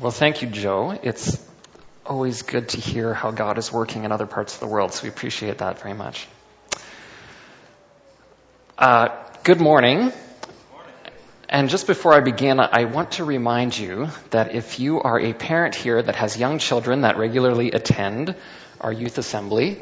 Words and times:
Well, 0.00 0.12
thank 0.12 0.42
you, 0.42 0.48
Joe. 0.48 0.96
It's 1.02 1.44
always 2.06 2.42
good 2.42 2.68
to 2.68 2.80
hear 2.80 3.12
how 3.12 3.32
God 3.32 3.58
is 3.58 3.72
working 3.72 4.04
in 4.04 4.12
other 4.12 4.26
parts 4.26 4.54
of 4.54 4.60
the 4.60 4.68
world, 4.68 4.92
so 4.92 5.02
we 5.02 5.08
appreciate 5.08 5.58
that 5.58 5.80
very 5.80 5.94
much. 5.94 6.28
Uh, 8.78 9.08
good 9.42 9.60
morning. 9.60 10.12
And 11.48 11.68
just 11.68 11.88
before 11.88 12.14
I 12.14 12.20
begin, 12.20 12.60
I 12.60 12.84
want 12.84 13.12
to 13.12 13.24
remind 13.24 13.76
you 13.76 14.06
that 14.30 14.54
if 14.54 14.78
you 14.78 15.00
are 15.00 15.18
a 15.18 15.32
parent 15.32 15.74
here 15.74 16.00
that 16.00 16.14
has 16.14 16.38
young 16.38 16.60
children 16.60 17.00
that 17.00 17.16
regularly 17.16 17.72
attend 17.72 18.36
our 18.80 18.92
youth 18.92 19.18
assembly, 19.18 19.80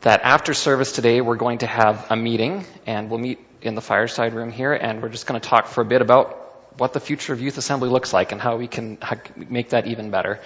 that 0.00 0.22
after 0.22 0.54
service 0.54 0.92
today 0.92 1.20
we're 1.20 1.36
going 1.36 1.58
to 1.58 1.66
have 1.66 2.06
a 2.10 2.16
meeting 2.16 2.64
and 2.86 3.10
we'll 3.10 3.20
meet 3.20 3.38
in 3.60 3.74
the 3.74 3.82
fireside 3.82 4.32
room 4.32 4.50
here 4.50 4.72
and 4.72 5.02
we're 5.02 5.10
just 5.10 5.26
going 5.26 5.38
to 5.38 5.46
talk 5.46 5.66
for 5.66 5.82
a 5.82 5.84
bit 5.84 6.00
about 6.00 6.49
what 6.76 6.92
the 6.92 7.00
future 7.00 7.32
of 7.32 7.40
youth 7.40 7.58
assembly 7.58 7.88
looks 7.88 8.12
like 8.12 8.32
and 8.32 8.40
how 8.40 8.56
we 8.56 8.68
can 8.68 8.98
make 9.36 9.70
that 9.70 9.86
even 9.86 10.10
better. 10.10 10.40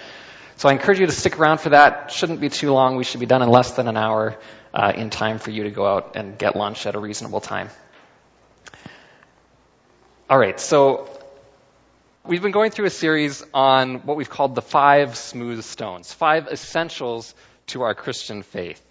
So 0.57 0.69
I 0.69 0.71
encourage 0.71 0.99
you 0.99 1.05
to 1.05 1.11
stick 1.11 1.37
around 1.37 1.59
for 1.59 1.69
that. 1.69 2.11
Shouldn't 2.11 2.39
be 2.39 2.49
too 2.49 2.71
long. 2.71 2.95
We 2.95 3.03
should 3.03 3.19
be 3.19 3.25
done 3.25 3.41
in 3.41 3.49
less 3.49 3.71
than 3.71 3.87
an 3.87 3.97
hour 3.97 4.37
uh, 4.73 4.93
in 4.95 5.09
time 5.09 5.39
for 5.39 5.51
you 5.51 5.63
to 5.63 5.71
go 5.71 5.85
out 5.85 6.15
and 6.15 6.37
get 6.37 6.55
lunch 6.55 6.85
at 6.85 6.95
a 6.95 6.99
reasonable 6.99 7.41
time. 7.41 7.69
All 10.29 10.39
right, 10.39 10.59
so 10.59 11.07
we've 12.23 12.41
been 12.41 12.51
going 12.51 12.71
through 12.71 12.85
a 12.85 12.91
series 12.91 13.43
on 13.53 13.97
what 14.05 14.17
we've 14.17 14.29
called 14.29 14.55
the 14.55 14.61
five 14.61 15.15
smooth 15.17 15.63
stones, 15.63 16.11
five 16.13 16.47
essentials 16.47 17.35
to 17.67 17.83
our 17.83 17.93
Christian 17.93 18.41
faith. 18.41 18.81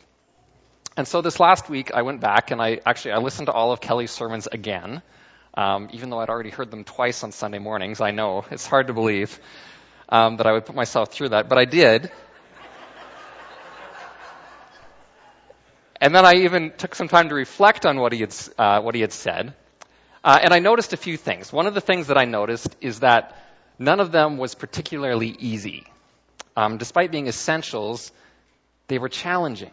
And 0.96 1.08
so 1.08 1.22
this 1.22 1.40
last 1.40 1.68
week 1.68 1.92
I 1.92 2.02
went 2.02 2.20
back 2.20 2.50
and 2.50 2.62
I 2.62 2.80
actually 2.86 3.12
I 3.12 3.18
listened 3.18 3.46
to 3.46 3.52
all 3.52 3.72
of 3.72 3.80
Kelly's 3.80 4.12
sermons 4.12 4.46
again. 4.46 5.02
Um, 5.56 5.88
even 5.92 6.10
though 6.10 6.18
I'd 6.18 6.28
already 6.28 6.50
heard 6.50 6.70
them 6.70 6.82
twice 6.82 7.22
on 7.22 7.30
Sunday 7.30 7.60
mornings, 7.60 8.00
I 8.00 8.10
know 8.10 8.44
it's 8.50 8.66
hard 8.66 8.88
to 8.88 8.92
believe 8.92 9.38
um, 10.08 10.38
that 10.38 10.46
I 10.46 10.52
would 10.52 10.66
put 10.66 10.74
myself 10.74 11.12
through 11.12 11.28
that, 11.30 11.48
but 11.48 11.58
I 11.58 11.64
did. 11.64 12.10
and 16.00 16.14
then 16.14 16.24
I 16.26 16.34
even 16.38 16.72
took 16.76 16.94
some 16.96 17.06
time 17.08 17.28
to 17.28 17.34
reflect 17.34 17.86
on 17.86 18.00
what 18.00 18.12
he 18.12 18.20
had, 18.20 18.34
uh, 18.58 18.80
what 18.80 18.96
he 18.96 19.00
had 19.00 19.12
said. 19.12 19.54
Uh, 20.24 20.38
and 20.42 20.52
I 20.52 20.58
noticed 20.58 20.92
a 20.92 20.96
few 20.96 21.16
things. 21.16 21.52
One 21.52 21.66
of 21.66 21.74
the 21.74 21.80
things 21.80 22.08
that 22.08 22.18
I 22.18 22.24
noticed 22.24 22.74
is 22.80 23.00
that 23.00 23.36
none 23.78 24.00
of 24.00 24.10
them 24.10 24.38
was 24.38 24.54
particularly 24.54 25.36
easy. 25.38 25.86
Um, 26.56 26.78
despite 26.78 27.12
being 27.12 27.26
essentials, 27.26 28.10
they 28.88 28.98
were 28.98 29.08
challenging. 29.08 29.70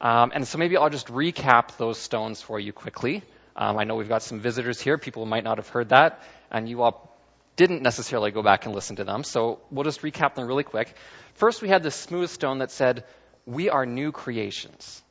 Um, 0.00 0.32
and 0.34 0.46
so 0.48 0.58
maybe 0.58 0.76
I'll 0.76 0.90
just 0.90 1.08
recap 1.08 1.76
those 1.76 1.98
stones 1.98 2.40
for 2.40 2.58
you 2.58 2.72
quickly. 2.72 3.22
Um, 3.56 3.78
I 3.78 3.84
know 3.84 3.96
we've 3.96 4.08
got 4.08 4.22
some 4.22 4.40
visitors 4.40 4.80
here. 4.80 4.98
People 4.98 5.26
might 5.26 5.44
not 5.44 5.58
have 5.58 5.68
heard 5.68 5.90
that, 5.90 6.22
and 6.50 6.68
you 6.68 6.82
all 6.82 7.12
didn't 7.56 7.82
necessarily 7.82 8.30
go 8.30 8.42
back 8.42 8.64
and 8.64 8.74
listen 8.74 8.96
to 8.96 9.04
them. 9.04 9.24
So 9.24 9.60
we'll 9.70 9.84
just 9.84 10.02
recap 10.02 10.34
them 10.34 10.46
really 10.46 10.64
quick. 10.64 10.94
First, 11.34 11.62
we 11.62 11.68
had 11.68 11.82
this 11.82 11.94
smooth 11.94 12.30
stone 12.30 12.58
that 12.58 12.70
said, 12.70 13.04
We 13.44 13.68
are 13.68 13.84
new 13.84 14.12
creations. 14.12 15.02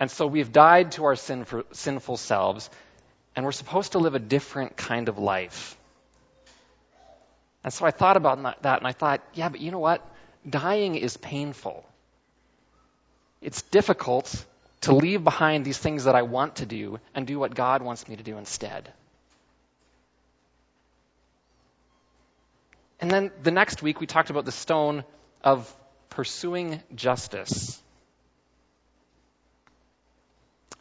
And 0.00 0.10
so 0.10 0.26
we've 0.26 0.50
died 0.50 0.92
to 0.92 1.04
our 1.04 1.14
sinful, 1.14 1.64
sinful 1.72 2.16
selves, 2.16 2.70
and 3.36 3.44
we're 3.44 3.52
supposed 3.52 3.92
to 3.92 3.98
live 3.98 4.14
a 4.14 4.18
different 4.18 4.76
kind 4.76 5.08
of 5.08 5.18
life. 5.18 5.76
And 7.62 7.72
so 7.72 7.84
I 7.84 7.90
thought 7.90 8.16
about 8.16 8.62
that, 8.62 8.78
and 8.78 8.86
I 8.86 8.92
thought, 8.92 9.22
yeah, 9.34 9.50
but 9.50 9.60
you 9.60 9.70
know 9.70 9.78
what? 9.78 10.04
Dying 10.48 10.96
is 10.96 11.18
painful. 11.18 11.84
It's 13.42 13.62
difficult 13.62 14.44
to 14.82 14.94
leave 14.94 15.22
behind 15.22 15.64
these 15.64 15.78
things 15.78 16.04
that 16.04 16.14
I 16.14 16.22
want 16.22 16.56
to 16.56 16.66
do 16.66 16.98
and 17.14 17.26
do 17.26 17.38
what 17.38 17.54
God 17.54 17.82
wants 17.82 18.08
me 18.08 18.16
to 18.16 18.22
do 18.22 18.38
instead. 18.38 18.90
And 23.00 23.10
then 23.10 23.30
the 23.42 23.50
next 23.50 23.82
week, 23.82 24.00
we 24.00 24.06
talked 24.06 24.30
about 24.30 24.44
the 24.44 24.52
stone 24.52 25.04
of 25.42 25.74
pursuing 26.10 26.82
justice. 26.94 27.80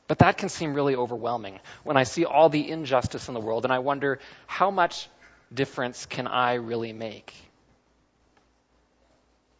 But 0.07 0.19
that 0.19 0.37
can 0.37 0.49
seem 0.49 0.73
really 0.73 0.95
overwhelming 0.95 1.59
when 1.83 1.95
I 1.95 2.03
see 2.03 2.25
all 2.25 2.49
the 2.49 2.69
injustice 2.69 3.27
in 3.27 3.33
the 3.33 3.39
world 3.39 3.63
and 3.63 3.71
I 3.71 3.79
wonder 3.79 4.19
how 4.47 4.71
much 4.71 5.07
difference 5.53 6.05
can 6.05 6.27
I 6.27 6.55
really 6.55 6.93
make? 6.93 7.33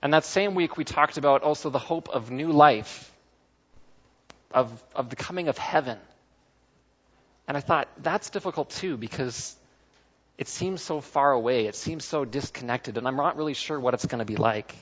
And 0.02 0.14
that 0.14 0.26
same 0.26 0.56
week, 0.56 0.78
we 0.78 0.86
talked 0.86 1.18
about 1.18 1.44
also 1.44 1.70
the 1.70 1.80
hope 1.80 2.10
of 2.10 2.32
new 2.32 2.52
life 2.52 3.09
of, 4.52 4.84
of 4.96 5.10
the 5.10 5.16
coming 5.16 5.48
of 5.48 5.58
heaven. 5.58 5.98
And 7.48 7.58
I 7.58 7.62
thought, 7.62 7.88
that's 7.98 8.30
difficult 8.30 8.70
too 8.70 8.98
because 8.98 9.56
it 10.38 10.48
seems 10.48 10.82
so 10.82 11.02
far 11.02 11.32
away. 11.32 11.66
It 11.66 11.76
seems 11.76 12.06
so 12.06 12.24
disconnected, 12.24 12.98
and 12.98 13.08
I'm 13.08 13.18
not 13.18 13.36
really 13.36 13.54
sure 13.54 13.80
what 13.80 13.94
it's 13.94 14.06
going 14.06 14.20
to 14.20 14.26
be 14.26 14.38
like. 14.38 14.74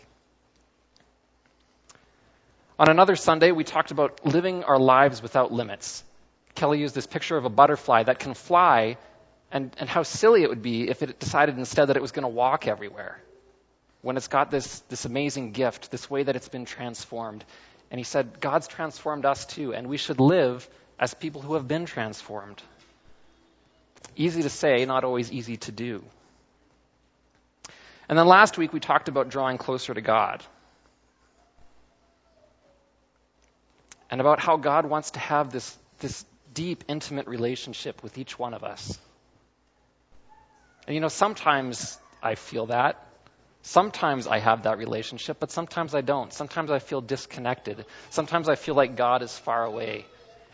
On 2.79 2.89
another 2.89 3.16
Sunday, 3.16 3.51
we 3.51 3.63
talked 3.63 3.89
about 3.89 4.23
living 4.23 4.63
our 4.63 4.77
lives 4.77 5.22
without 5.23 5.51
limits. 5.51 6.03
Kelly 6.53 6.79
used 6.79 6.94
this 6.94 7.07
picture 7.07 7.38
of 7.38 7.45
a 7.45 7.50
butterfly 7.50 8.03
that 8.03 8.19
can 8.19 8.35
fly, 8.35 8.97
and, 9.51 9.75
and 9.79 9.89
how 9.89 10.03
silly 10.03 10.44
it 10.44 10.50
would 10.50 10.61
be 10.61 10.88
if 10.88 11.01
it 11.01 11.19
decided 11.19 11.57
instead 11.57 11.85
that 11.85 11.97
it 11.97 12.01
was 12.01 12.11
going 12.11 12.23
to 12.23 12.29
walk 12.29 12.67
everywhere. 12.67 13.19
When 14.01 14.16
it's 14.16 14.27
got 14.27 14.51
this, 14.51 14.81
this 14.89 15.06
amazing 15.06 15.53
gift, 15.53 15.89
this 15.89 16.07
way 16.07 16.22
that 16.22 16.35
it's 16.35 16.50
been 16.50 16.66
transformed. 16.66 17.44
And 17.90 18.00
he 18.00 18.03
said, 18.03 18.40
God's 18.40 18.68
transformed 18.68 19.25
us 19.25 19.46
too, 19.46 19.74
and 19.74 19.88
we 19.88 19.98
should 19.98 20.20
live 20.20 20.68
as 21.00 21.14
people 21.14 21.42
who 21.42 21.53
have 21.53 21.68
been 21.68 21.86
transformed. 21.86 22.62
Easy 24.16 24.42
to 24.42 24.50
say, 24.50 24.86
not 24.86 25.03
always 25.03 25.31
easy 25.31 25.58
to 25.58 25.72
do. 25.72 26.03
And 28.09 28.18
then 28.18 28.25
last 28.25 28.58
week 28.58 28.74
we 28.74 28.80
talked 28.80 29.09
about 29.09 29.30
drawing 29.30 29.58
closer 29.58 29.94
to 29.94 30.02
God. 30.02 30.44
And 34.09 34.22
about 34.22 34.40
how 34.40 34.58
God 34.58 34.86
wants 34.86 35.12
to 35.12 35.19
have 35.19 35.52
this, 35.52 35.78
this 36.00 36.25
deep, 36.54 36.86
intimate 36.88 37.28
relationship 37.28 38.02
with 38.04 38.18
each 38.18 38.40
one 38.40 38.54
of 38.54 38.64
us. 38.64 38.98
And 40.88 40.96
you 40.96 41.02
know, 41.02 41.09
sometimes 41.09 41.98
I 42.24 42.36
feel 42.36 42.68
that. 42.68 43.06
Sometimes 43.62 44.28
I 44.28 44.40
have 44.40 44.63
that 44.63 44.78
relationship, 44.78 45.38
but 45.40 45.51
sometimes 45.51 45.94
I 45.94 46.01
don't. 46.01 46.31
Sometimes 46.31 46.72
I 46.72 46.79
feel 46.79 47.01
disconnected. 47.01 47.85
Sometimes 48.09 48.47
I 48.47 48.56
feel 48.56 48.75
like 48.75 48.95
God 48.95 49.22
is 49.22 49.38
far 49.38 49.66
away. 49.66 50.06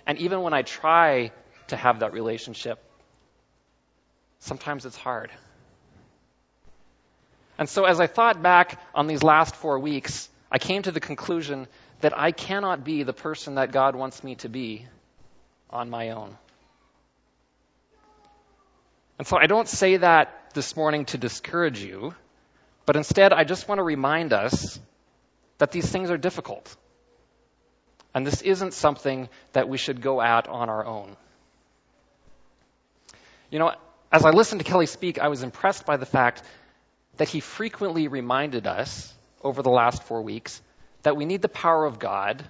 And 0.07 0.17
even 0.17 0.41
when 0.41 0.53
I 0.53 0.63
try 0.63 1.31
to 1.67 1.75
have 1.75 1.99
that 1.99 2.13
relationship, 2.13 2.83
sometimes 4.39 4.85
it's 4.85 4.97
hard. 4.97 5.31
And 7.57 7.69
so 7.69 7.85
as 7.85 7.99
I 7.99 8.07
thought 8.07 8.41
back 8.41 8.81
on 8.95 9.07
these 9.07 9.23
last 9.23 9.55
four 9.55 9.79
weeks, 9.79 10.29
I 10.51 10.57
came 10.57 10.81
to 10.81 10.91
the 10.91 10.99
conclusion 10.99 11.67
that 12.01 12.17
I 12.17 12.31
cannot 12.31 12.83
be 12.83 13.03
the 13.03 13.13
person 13.13 13.55
that 13.55 13.71
God 13.71 13.95
wants 13.95 14.23
me 14.23 14.35
to 14.35 14.49
be 14.49 14.85
on 15.69 15.89
my 15.89 16.09
own. 16.11 16.37
And 19.17 19.27
so 19.27 19.37
I 19.37 19.47
don't 19.47 19.67
say 19.67 19.97
that 19.97 20.51
this 20.53 20.75
morning 20.75 21.05
to 21.05 21.17
discourage 21.17 21.81
you. 21.81 22.13
But 22.85 22.95
instead, 22.95 23.33
I 23.33 23.43
just 23.43 23.67
want 23.67 23.79
to 23.79 23.83
remind 23.83 24.33
us 24.33 24.79
that 25.57 25.71
these 25.71 25.89
things 25.89 26.11
are 26.11 26.17
difficult. 26.17 26.75
And 28.13 28.27
this 28.27 28.41
isn't 28.41 28.73
something 28.73 29.29
that 29.53 29.69
we 29.69 29.77
should 29.77 30.01
go 30.01 30.21
at 30.21 30.47
on 30.47 30.69
our 30.69 30.85
own. 30.85 31.15
You 33.49 33.59
know, 33.59 33.73
as 34.11 34.25
I 34.25 34.31
listened 34.31 34.61
to 34.61 34.65
Kelly 34.65 34.85
speak, 34.85 35.19
I 35.19 35.29
was 35.29 35.43
impressed 35.43 35.85
by 35.85 35.97
the 35.97 36.05
fact 36.05 36.43
that 37.17 37.29
he 37.29 37.39
frequently 37.39 38.07
reminded 38.07 38.67
us 38.67 39.13
over 39.41 39.61
the 39.61 39.69
last 39.69 40.03
four 40.03 40.21
weeks 40.21 40.61
that 41.03 41.15
we 41.15 41.25
need 41.25 41.41
the 41.41 41.49
power 41.49 41.85
of 41.85 41.99
God 41.99 42.43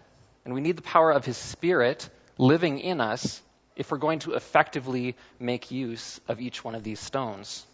and 0.46 0.54
we 0.54 0.62
need 0.62 0.78
the 0.78 0.84
power 0.84 1.12
of 1.12 1.26
His 1.26 1.38
Spirit 1.38 2.10
living 2.38 2.80
in 2.80 3.02
us 3.02 3.42
if 3.76 3.92
we're 3.92 3.98
going 3.98 4.20
to 4.20 4.34
effectively 4.34 5.16
make 5.40 5.72
use 5.72 6.20
of 6.28 6.40
each 6.40 6.64
one 6.64 6.76
of 6.76 6.84
these 6.84 7.00
stones. 7.00 7.66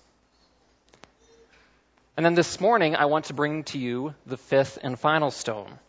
And 2.20 2.26
then 2.26 2.36
this 2.36 2.60
morning, 2.60 2.98
I 2.98 3.06
want 3.06 3.28
to 3.28 3.34
bring 3.34 3.64
to 3.72 3.80
you 3.80 4.14
the 4.26 4.36
fifth 4.36 4.78
and 4.84 5.00
final 5.00 5.32
stone, 5.32 5.80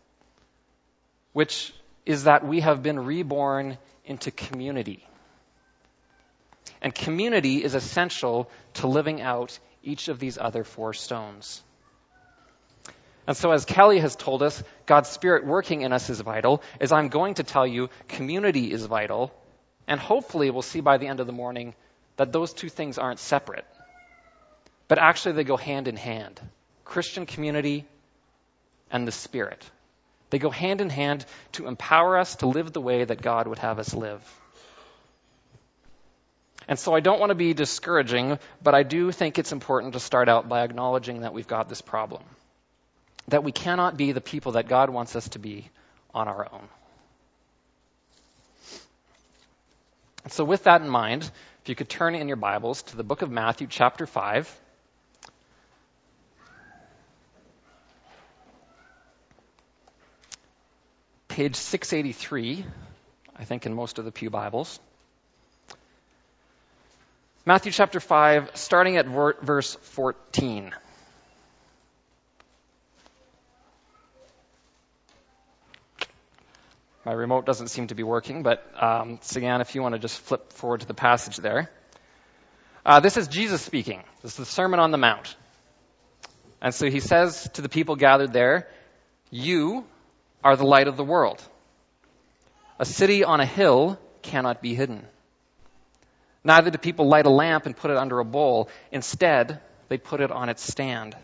which 1.33 1.73
is 2.05 2.23
that 2.23 2.47
we 2.47 2.61
have 2.61 2.81
been 2.81 2.97
reborn 3.01 3.77
into 4.05 4.31
community. 4.31 5.05
And 6.81 6.95
community 6.95 7.61
is 7.61 7.75
essential 7.75 8.49
to 8.75 8.87
living 8.87 9.21
out 9.21 9.59
each 9.83 10.07
of 10.07 10.19
these 10.19 10.37
other 10.37 10.63
four 10.63 10.93
stones. 10.93 11.61
And 13.27 13.35
so, 13.35 13.51
as 13.51 13.65
Kelly 13.65 13.99
has 13.99 14.15
told 14.15 14.41
us, 14.41 14.63
God's 14.85 15.09
Spirit 15.09 15.45
working 15.45 15.81
in 15.81 15.91
us 15.91 16.09
is 16.09 16.21
vital. 16.21 16.63
As 16.79 16.93
I'm 16.93 17.09
going 17.09 17.33
to 17.33 17.43
tell 17.43 17.67
you, 17.67 17.89
community 18.07 18.71
is 18.71 18.85
vital. 18.85 19.33
And 19.85 19.99
hopefully, 19.99 20.49
we'll 20.49 20.61
see 20.61 20.79
by 20.79 20.97
the 20.97 21.07
end 21.07 21.19
of 21.19 21.27
the 21.27 21.33
morning 21.33 21.75
that 22.15 22.31
those 22.31 22.53
two 22.53 22.69
things 22.69 22.97
aren't 22.97 23.19
separate 23.19 23.65
but 24.91 24.99
actually 24.99 25.31
they 25.31 25.45
go 25.45 25.55
hand 25.55 25.87
in 25.87 25.95
hand 25.95 26.37
Christian 26.83 27.25
community 27.25 27.85
and 28.91 29.07
the 29.07 29.11
Spirit. 29.13 29.65
They 30.31 30.37
go 30.37 30.49
hand 30.49 30.81
in 30.81 30.89
hand 30.89 31.25
to 31.53 31.67
empower 31.67 32.17
us 32.17 32.35
to 32.37 32.47
live 32.47 32.73
the 32.73 32.81
way 32.81 33.05
that 33.05 33.21
God 33.21 33.47
would 33.47 33.59
have 33.59 33.79
us 33.79 33.93
live. 33.93 34.21
And 36.67 36.77
so 36.77 36.93
I 36.93 36.99
don't 36.99 37.21
want 37.21 37.29
to 37.29 37.35
be 37.35 37.53
discouraging, 37.53 38.37
but 38.61 38.75
I 38.75 38.83
do 38.83 39.13
think 39.13 39.39
it's 39.39 39.53
important 39.53 39.93
to 39.93 40.01
start 40.01 40.27
out 40.27 40.49
by 40.49 40.63
acknowledging 40.63 41.21
that 41.21 41.33
we've 41.33 41.47
got 41.47 41.69
this 41.69 41.81
problem. 41.81 42.23
That 43.29 43.45
we 43.45 43.53
cannot 43.53 43.95
be 43.95 44.11
the 44.11 44.19
people 44.19 44.51
that 44.53 44.67
God 44.67 44.89
wants 44.89 45.15
us 45.15 45.29
to 45.29 45.39
be 45.39 45.69
on 46.13 46.27
our 46.27 46.49
own. 46.51 46.67
So, 50.27 50.43
with 50.43 50.65
that 50.65 50.81
in 50.81 50.89
mind, 50.89 51.23
if 51.61 51.69
you 51.69 51.75
could 51.75 51.87
turn 51.87 52.13
in 52.13 52.27
your 52.27 52.35
Bibles 52.35 52.83
to 52.83 52.97
the 52.97 53.05
book 53.05 53.21
of 53.21 53.31
Matthew, 53.31 53.67
chapter 53.69 54.05
5. 54.05 54.60
Page 61.31 61.55
683, 61.55 62.65
I 63.37 63.45
think, 63.45 63.65
in 63.65 63.73
most 63.73 63.99
of 63.99 64.03
the 64.03 64.11
Pew 64.11 64.29
Bibles. 64.29 64.81
Matthew 67.45 67.71
chapter 67.71 68.01
5, 68.01 68.51
starting 68.55 68.97
at 68.97 69.05
verse 69.05 69.75
14. 69.75 70.73
My 77.05 77.13
remote 77.13 77.45
doesn't 77.45 77.69
seem 77.69 77.87
to 77.87 77.95
be 77.95 78.03
working, 78.03 78.43
but 78.43 78.69
um, 78.77 79.17
Sagan, 79.21 79.61
if 79.61 79.73
you 79.73 79.81
want 79.81 79.95
to 79.95 79.99
just 79.99 80.19
flip 80.19 80.51
forward 80.51 80.81
to 80.81 80.85
the 80.85 80.93
passage 80.93 81.37
there. 81.37 81.71
Uh, 82.85 82.99
this 82.99 83.15
is 83.15 83.29
Jesus 83.29 83.61
speaking. 83.61 84.03
This 84.21 84.33
is 84.33 84.37
the 84.37 84.45
Sermon 84.45 84.81
on 84.81 84.91
the 84.91 84.97
Mount. 84.97 85.33
And 86.61 86.75
so 86.75 86.89
he 86.89 86.99
says 86.99 87.49
to 87.53 87.61
the 87.61 87.69
people 87.69 87.95
gathered 87.95 88.33
there, 88.33 88.67
You 89.29 89.85
are 90.43 90.55
the 90.55 90.65
light 90.65 90.87
of 90.87 90.97
the 90.97 91.03
world. 91.03 91.41
A 92.79 92.85
city 92.85 93.23
on 93.23 93.39
a 93.39 93.45
hill 93.45 93.99
cannot 94.21 94.61
be 94.61 94.73
hidden. 94.73 95.05
Neither 96.43 96.71
do 96.71 96.77
people 96.77 97.07
light 97.07 97.25
a 97.25 97.29
lamp 97.29 97.65
and 97.65 97.77
put 97.77 97.91
it 97.91 97.97
under 97.97 98.19
a 98.19 98.25
bowl. 98.25 98.69
Instead, 98.91 99.59
they 99.89 99.97
put 99.97 100.21
it 100.21 100.31
on 100.31 100.49
its 100.49 100.63
stand, 100.63 101.15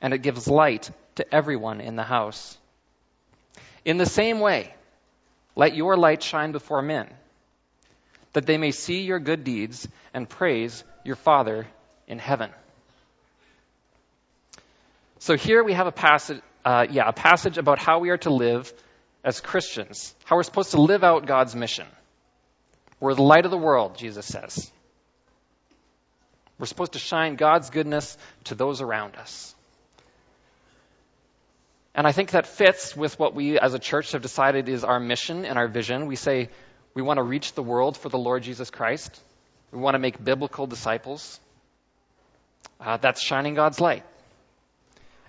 and 0.00 0.14
it 0.14 0.18
gives 0.18 0.46
light 0.46 0.90
to 1.16 1.34
everyone 1.34 1.80
in 1.80 1.96
the 1.96 2.04
house. 2.04 2.56
In 3.84 3.96
the 3.96 4.06
same 4.06 4.38
way, 4.38 4.72
let 5.56 5.74
your 5.74 5.96
light 5.96 6.22
shine 6.22 6.52
before 6.52 6.82
men, 6.82 7.08
that 8.32 8.46
they 8.46 8.58
may 8.58 8.70
see 8.70 9.02
your 9.02 9.18
good 9.18 9.44
deeds 9.44 9.88
and 10.14 10.28
praise 10.28 10.84
your 11.04 11.16
Father 11.16 11.66
in 12.06 12.18
heaven. 12.18 12.50
So 15.18 15.36
here 15.36 15.62
we 15.62 15.72
have 15.72 15.86
a 15.86 15.92
passage, 15.92 16.40
uh, 16.64 16.86
yeah, 16.90 17.08
a 17.08 17.12
passage 17.12 17.58
about 17.58 17.78
how 17.78 17.98
we 17.98 18.10
are 18.10 18.18
to 18.18 18.30
live 18.30 18.72
as 19.24 19.40
Christians, 19.40 20.14
how 20.24 20.36
we're 20.36 20.42
supposed 20.42 20.72
to 20.72 20.80
live 20.80 21.04
out 21.04 21.26
God's 21.26 21.54
mission. 21.54 21.86
We're 23.00 23.14
the 23.14 23.22
light 23.22 23.44
of 23.44 23.50
the 23.50 23.58
world, 23.58 23.96
Jesus 23.96 24.26
says. 24.26 24.70
We're 26.58 26.66
supposed 26.66 26.92
to 26.92 26.98
shine 26.98 27.34
God's 27.34 27.70
goodness 27.70 28.16
to 28.44 28.54
those 28.54 28.80
around 28.80 29.16
us. 29.16 29.54
And 31.94 32.06
I 32.06 32.12
think 32.12 32.30
that 32.30 32.46
fits 32.46 32.96
with 32.96 33.18
what 33.18 33.34
we 33.34 33.58
as 33.58 33.74
a 33.74 33.78
church 33.78 34.12
have 34.12 34.22
decided 34.22 34.68
is 34.68 34.84
our 34.84 35.00
mission 35.00 35.44
and 35.44 35.58
our 35.58 35.68
vision. 35.68 36.06
We 36.06 36.16
say 36.16 36.48
we 36.94 37.02
want 37.02 37.18
to 37.18 37.22
reach 37.22 37.52
the 37.54 37.62
world 37.62 37.96
for 37.96 38.08
the 38.08 38.18
Lord 38.18 38.42
Jesus 38.42 38.70
Christ. 38.70 39.20
We 39.72 39.78
want 39.78 39.94
to 39.94 39.98
make 39.98 40.22
biblical 40.22 40.66
disciples. 40.66 41.40
Uh, 42.80 42.96
that's 42.96 43.22
shining 43.22 43.54
God's 43.54 43.80
light. 43.80 44.04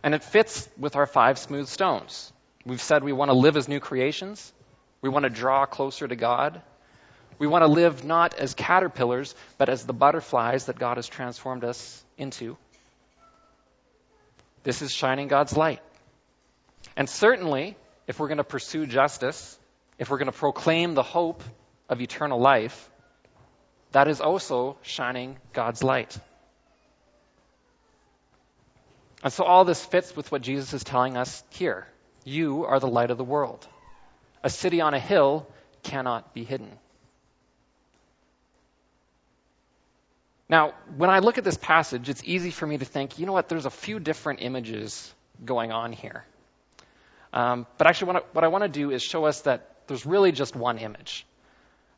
And 0.03 0.13
it 0.13 0.23
fits 0.23 0.69
with 0.77 0.95
our 0.95 1.07
five 1.07 1.39
smooth 1.39 1.67
stones. 1.67 2.31
We've 2.65 2.81
said 2.81 3.03
we 3.03 3.13
want 3.13 3.29
to 3.29 3.37
live 3.37 3.57
as 3.57 3.67
new 3.67 3.79
creations. 3.79 4.53
We 5.01 5.09
want 5.09 5.23
to 5.23 5.29
draw 5.29 5.65
closer 5.65 6.07
to 6.07 6.15
God. 6.15 6.61
We 7.39 7.47
want 7.47 7.63
to 7.63 7.67
live 7.67 8.03
not 8.03 8.33
as 8.35 8.53
caterpillars, 8.53 9.33
but 9.57 9.69
as 9.69 9.85
the 9.85 9.93
butterflies 9.93 10.65
that 10.65 10.77
God 10.77 10.97
has 10.97 11.07
transformed 11.07 11.63
us 11.63 12.03
into. 12.17 12.57
This 14.63 14.81
is 14.81 14.91
shining 14.91 15.27
God's 15.27 15.57
light. 15.57 15.81
And 16.95 17.09
certainly, 17.09 17.75
if 18.07 18.19
we're 18.19 18.27
going 18.27 18.37
to 18.37 18.43
pursue 18.43 18.85
justice, 18.85 19.57
if 19.97 20.09
we're 20.09 20.17
going 20.17 20.31
to 20.31 20.37
proclaim 20.37 20.93
the 20.93 21.03
hope 21.03 21.43
of 21.89 22.01
eternal 22.01 22.39
life, 22.39 22.89
that 23.91 24.07
is 24.07 24.21
also 24.21 24.77
shining 24.81 25.37
God's 25.53 25.83
light. 25.83 26.17
And 29.23 29.31
so 29.31 29.45
all 29.45 29.63
this 29.63 29.83
fits 29.83 30.15
with 30.15 30.31
what 30.31 30.41
Jesus 30.41 30.73
is 30.73 30.83
telling 30.83 31.15
us 31.15 31.43
here. 31.49 31.87
You 32.25 32.65
are 32.65 32.79
the 32.79 32.87
light 32.87 33.09
of 33.09 33.17
the 33.17 33.23
world. 33.23 33.65
A 34.43 34.49
city 34.49 34.81
on 34.81 34.93
a 34.93 34.99
hill 34.99 35.47
cannot 35.81 36.33
be 36.33 36.43
hidden. 36.43 36.69
Now, 40.49 40.73
when 40.97 41.09
I 41.09 41.19
look 41.19 41.37
at 41.37 41.45
this 41.45 41.57
passage, 41.57 42.09
it's 42.09 42.21
easy 42.25 42.51
for 42.51 42.67
me 42.67 42.77
to 42.77 42.85
think, 42.85 43.17
you 43.17 43.25
know 43.25 43.31
what, 43.31 43.47
there's 43.47 43.65
a 43.65 43.71
few 43.71 43.99
different 43.99 44.41
images 44.41 45.13
going 45.43 45.71
on 45.71 45.93
here. 45.93 46.25
Um, 47.31 47.65
but 47.77 47.87
actually, 47.87 48.07
what 48.07 48.15
I, 48.17 48.19
what 48.33 48.43
I, 48.43 48.47
want 48.49 48.63
to 48.63 48.69
do 48.69 48.91
is 48.91 49.01
show 49.01 49.25
us 49.25 49.41
that 49.41 49.87
there's 49.87 50.05
really 50.05 50.31
just 50.31 50.55
one 50.55 50.77
image. 50.77 51.25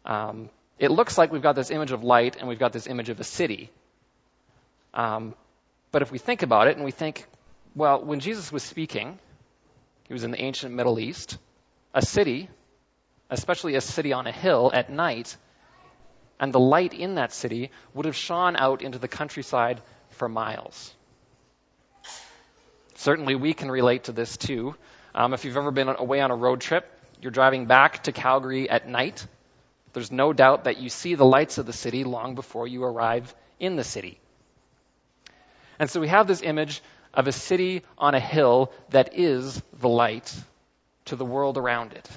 Um, 0.05 0.49
it 0.79 0.91
looks 0.91 1.17
like 1.17 1.31
we've 1.31 1.41
got 1.41 1.55
this 1.55 1.71
image 1.71 1.91
of 1.91 2.03
light 2.03 2.37
and 2.37 2.47
we've 2.47 2.59
got 2.59 2.71
this 2.71 2.87
image 2.87 3.09
of 3.09 3.19
a 3.19 3.23
city. 3.23 3.71
Um, 4.93 5.35
but 5.95 6.01
if 6.01 6.11
we 6.11 6.17
think 6.17 6.41
about 6.41 6.67
it 6.67 6.75
and 6.75 6.83
we 6.83 6.91
think, 6.91 7.25
well, 7.73 8.03
when 8.03 8.19
Jesus 8.19 8.51
was 8.51 8.63
speaking, 8.63 9.17
he 10.09 10.13
was 10.13 10.25
in 10.25 10.31
the 10.31 10.41
ancient 10.41 10.75
Middle 10.75 10.99
East, 10.99 11.37
a 11.93 12.01
city, 12.01 12.49
especially 13.29 13.75
a 13.75 13.79
city 13.79 14.11
on 14.11 14.27
a 14.27 14.31
hill 14.33 14.69
at 14.73 14.89
night, 14.89 15.37
and 16.37 16.51
the 16.51 16.59
light 16.59 16.93
in 16.93 17.15
that 17.15 17.31
city 17.31 17.71
would 17.93 18.05
have 18.07 18.15
shone 18.17 18.57
out 18.57 18.81
into 18.81 18.97
the 18.97 19.07
countryside 19.07 19.81
for 20.09 20.27
miles. 20.27 20.93
Certainly, 22.95 23.35
we 23.35 23.53
can 23.53 23.71
relate 23.71 24.03
to 24.03 24.11
this 24.11 24.35
too. 24.35 24.75
Um, 25.13 25.33
if 25.33 25.45
you've 25.45 25.55
ever 25.55 25.71
been 25.71 25.87
away 25.87 26.19
on 26.19 26.29
a 26.29 26.35
road 26.35 26.59
trip, 26.59 26.91
you're 27.21 27.31
driving 27.31 27.67
back 27.67 28.03
to 28.03 28.11
Calgary 28.11 28.69
at 28.69 28.85
night. 28.85 29.25
There's 29.93 30.11
no 30.11 30.33
doubt 30.33 30.65
that 30.65 30.75
you 30.75 30.89
see 30.89 31.15
the 31.15 31.23
lights 31.23 31.57
of 31.57 31.65
the 31.65 31.71
city 31.71 32.03
long 32.03 32.35
before 32.35 32.67
you 32.67 32.83
arrive 32.83 33.33
in 33.61 33.77
the 33.77 33.85
city. 33.85 34.19
And 35.79 35.89
so 35.89 35.99
we 35.99 36.07
have 36.07 36.27
this 36.27 36.41
image 36.41 36.81
of 37.13 37.27
a 37.27 37.31
city 37.31 37.83
on 37.97 38.15
a 38.15 38.19
hill 38.19 38.71
that 38.89 39.17
is 39.17 39.61
the 39.79 39.89
light 39.89 40.33
to 41.05 41.15
the 41.15 41.25
world 41.25 41.57
around 41.57 41.93
it. 41.93 42.09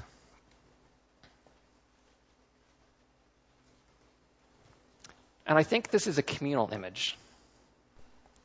And 5.46 5.58
I 5.58 5.62
think 5.62 5.90
this 5.90 6.06
is 6.06 6.18
a 6.18 6.22
communal 6.22 6.70
image. 6.72 7.16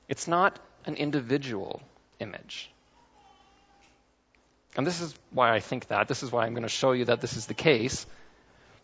It's 0.07 0.27
not 0.27 0.57
an 0.85 0.95
individual 0.95 1.81
image. 2.19 2.69
And 4.75 4.87
this 4.87 5.01
is 5.01 5.13
why 5.31 5.53
I 5.53 5.59
think 5.59 5.87
that. 5.87 6.07
This 6.07 6.23
is 6.23 6.31
why 6.31 6.45
I'm 6.45 6.53
going 6.53 6.63
to 6.63 6.69
show 6.69 6.93
you 6.93 7.05
that 7.05 7.21
this 7.21 7.35
is 7.35 7.45
the 7.45 7.53
case. 7.53 8.05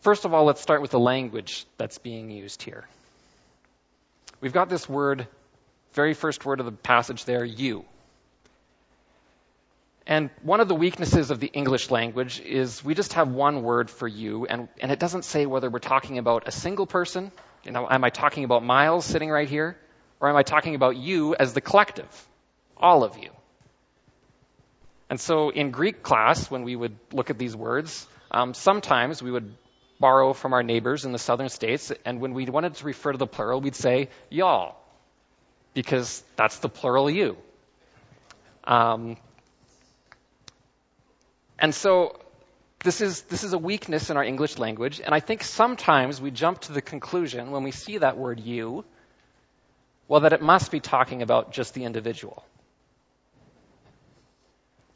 First 0.02 0.24
of 0.24 0.34
all, 0.34 0.44
let's 0.44 0.60
start 0.60 0.82
with 0.82 0.90
the 0.90 1.00
language 1.00 1.66
that's 1.78 1.98
being 1.98 2.30
used 2.30 2.62
here. 2.62 2.84
We've 4.40 4.52
got 4.52 4.68
this 4.68 4.88
word, 4.88 5.26
very 5.92 6.14
first 6.14 6.44
word 6.44 6.60
of 6.60 6.66
the 6.66 6.72
passage 6.72 7.24
there, 7.24 7.44
you. 7.44 7.84
And 10.06 10.30
one 10.42 10.60
of 10.60 10.68
the 10.68 10.74
weaknesses 10.74 11.30
of 11.30 11.40
the 11.40 11.46
English 11.46 11.90
language 11.90 12.40
is 12.40 12.84
we 12.84 12.94
just 12.94 13.12
have 13.12 13.28
one 13.28 13.62
word 13.62 13.90
for 13.90 14.08
you, 14.08 14.46
and, 14.46 14.68
and 14.80 14.90
it 14.90 14.98
doesn't 14.98 15.24
say 15.24 15.46
whether 15.46 15.70
we're 15.70 15.78
talking 15.78 16.18
about 16.18 16.48
a 16.48 16.50
single 16.50 16.86
person 16.86 17.30
you 17.64 17.72
know, 17.72 17.86
am 17.90 18.04
I 18.04 18.10
talking 18.10 18.44
about 18.44 18.64
Miles 18.64 19.04
sitting 19.04 19.30
right 19.30 19.48
here? 19.48 19.76
Or 20.18 20.28
am 20.28 20.36
I 20.36 20.42
talking 20.42 20.74
about 20.74 20.96
you 20.96 21.34
as 21.34 21.52
the 21.52 21.60
collective? 21.60 22.28
All 22.76 23.04
of 23.04 23.18
you. 23.18 23.30
And 25.08 25.20
so 25.20 25.50
in 25.50 25.70
Greek 25.70 26.02
class, 26.02 26.50
when 26.50 26.62
we 26.62 26.76
would 26.76 26.96
look 27.12 27.30
at 27.30 27.38
these 27.38 27.56
words, 27.56 28.06
um, 28.30 28.54
sometimes 28.54 29.22
we 29.22 29.30
would 29.30 29.54
borrow 29.98 30.32
from 30.32 30.52
our 30.52 30.62
neighbors 30.62 31.04
in 31.04 31.12
the 31.12 31.18
southern 31.18 31.48
states, 31.48 31.92
and 32.06 32.20
when 32.20 32.32
we 32.32 32.46
wanted 32.46 32.74
to 32.74 32.84
refer 32.86 33.12
to 33.12 33.18
the 33.18 33.26
plural, 33.26 33.60
we'd 33.60 33.74
say 33.74 34.08
y'all, 34.30 34.76
because 35.74 36.22
that's 36.36 36.58
the 36.58 36.68
plural 36.68 37.10
you. 37.10 37.36
Um, 38.64 39.16
and 41.58 41.74
so 41.74 42.18
this 42.82 43.00
is, 43.00 43.22
this 43.22 43.44
is 43.44 43.52
a 43.52 43.58
weakness 43.58 44.10
in 44.10 44.16
our 44.16 44.24
English 44.24 44.58
language, 44.58 45.00
and 45.04 45.14
I 45.14 45.20
think 45.20 45.42
sometimes 45.42 46.20
we 46.20 46.30
jump 46.30 46.60
to 46.62 46.72
the 46.72 46.80
conclusion 46.80 47.50
when 47.50 47.62
we 47.62 47.70
see 47.70 47.98
that 47.98 48.16
word 48.16 48.40
you, 48.40 48.84
well, 50.08 50.20
that 50.20 50.32
it 50.32 50.42
must 50.42 50.70
be 50.70 50.80
talking 50.80 51.22
about 51.22 51.52
just 51.52 51.74
the 51.74 51.84
individual. 51.84 52.44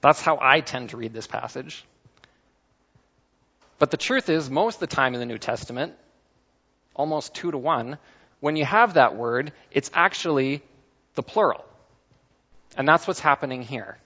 That's 0.01 0.21
how 0.21 0.39
I 0.41 0.61
tend 0.61 0.91
to 0.91 0.97
read 0.97 1.13
this 1.13 1.27
passage. 1.27 1.85
But 3.79 3.91
the 3.91 3.97
truth 3.97 4.29
is, 4.29 4.51
most 4.51 4.77
of 4.77 4.81
the 4.81 4.87
time 4.95 5.15
in 5.15 5.21
the 5.21 5.27
New 5.27 5.39
Testament, 5.39 5.95
almost 6.95 7.35
two 7.35 7.51
to 7.51 7.59
one, 7.59 7.99
when 8.45 8.57
you 8.57 8.65
have 8.67 8.93
that 8.93 9.17
word, 9.17 9.53
it's 9.71 9.91
actually 9.95 10.61
the 11.15 11.23
plural. 11.23 11.65
And 12.77 12.87
that's 12.87 13.07
what's 13.07 13.19
happening 13.19 13.63
here. 13.63 13.97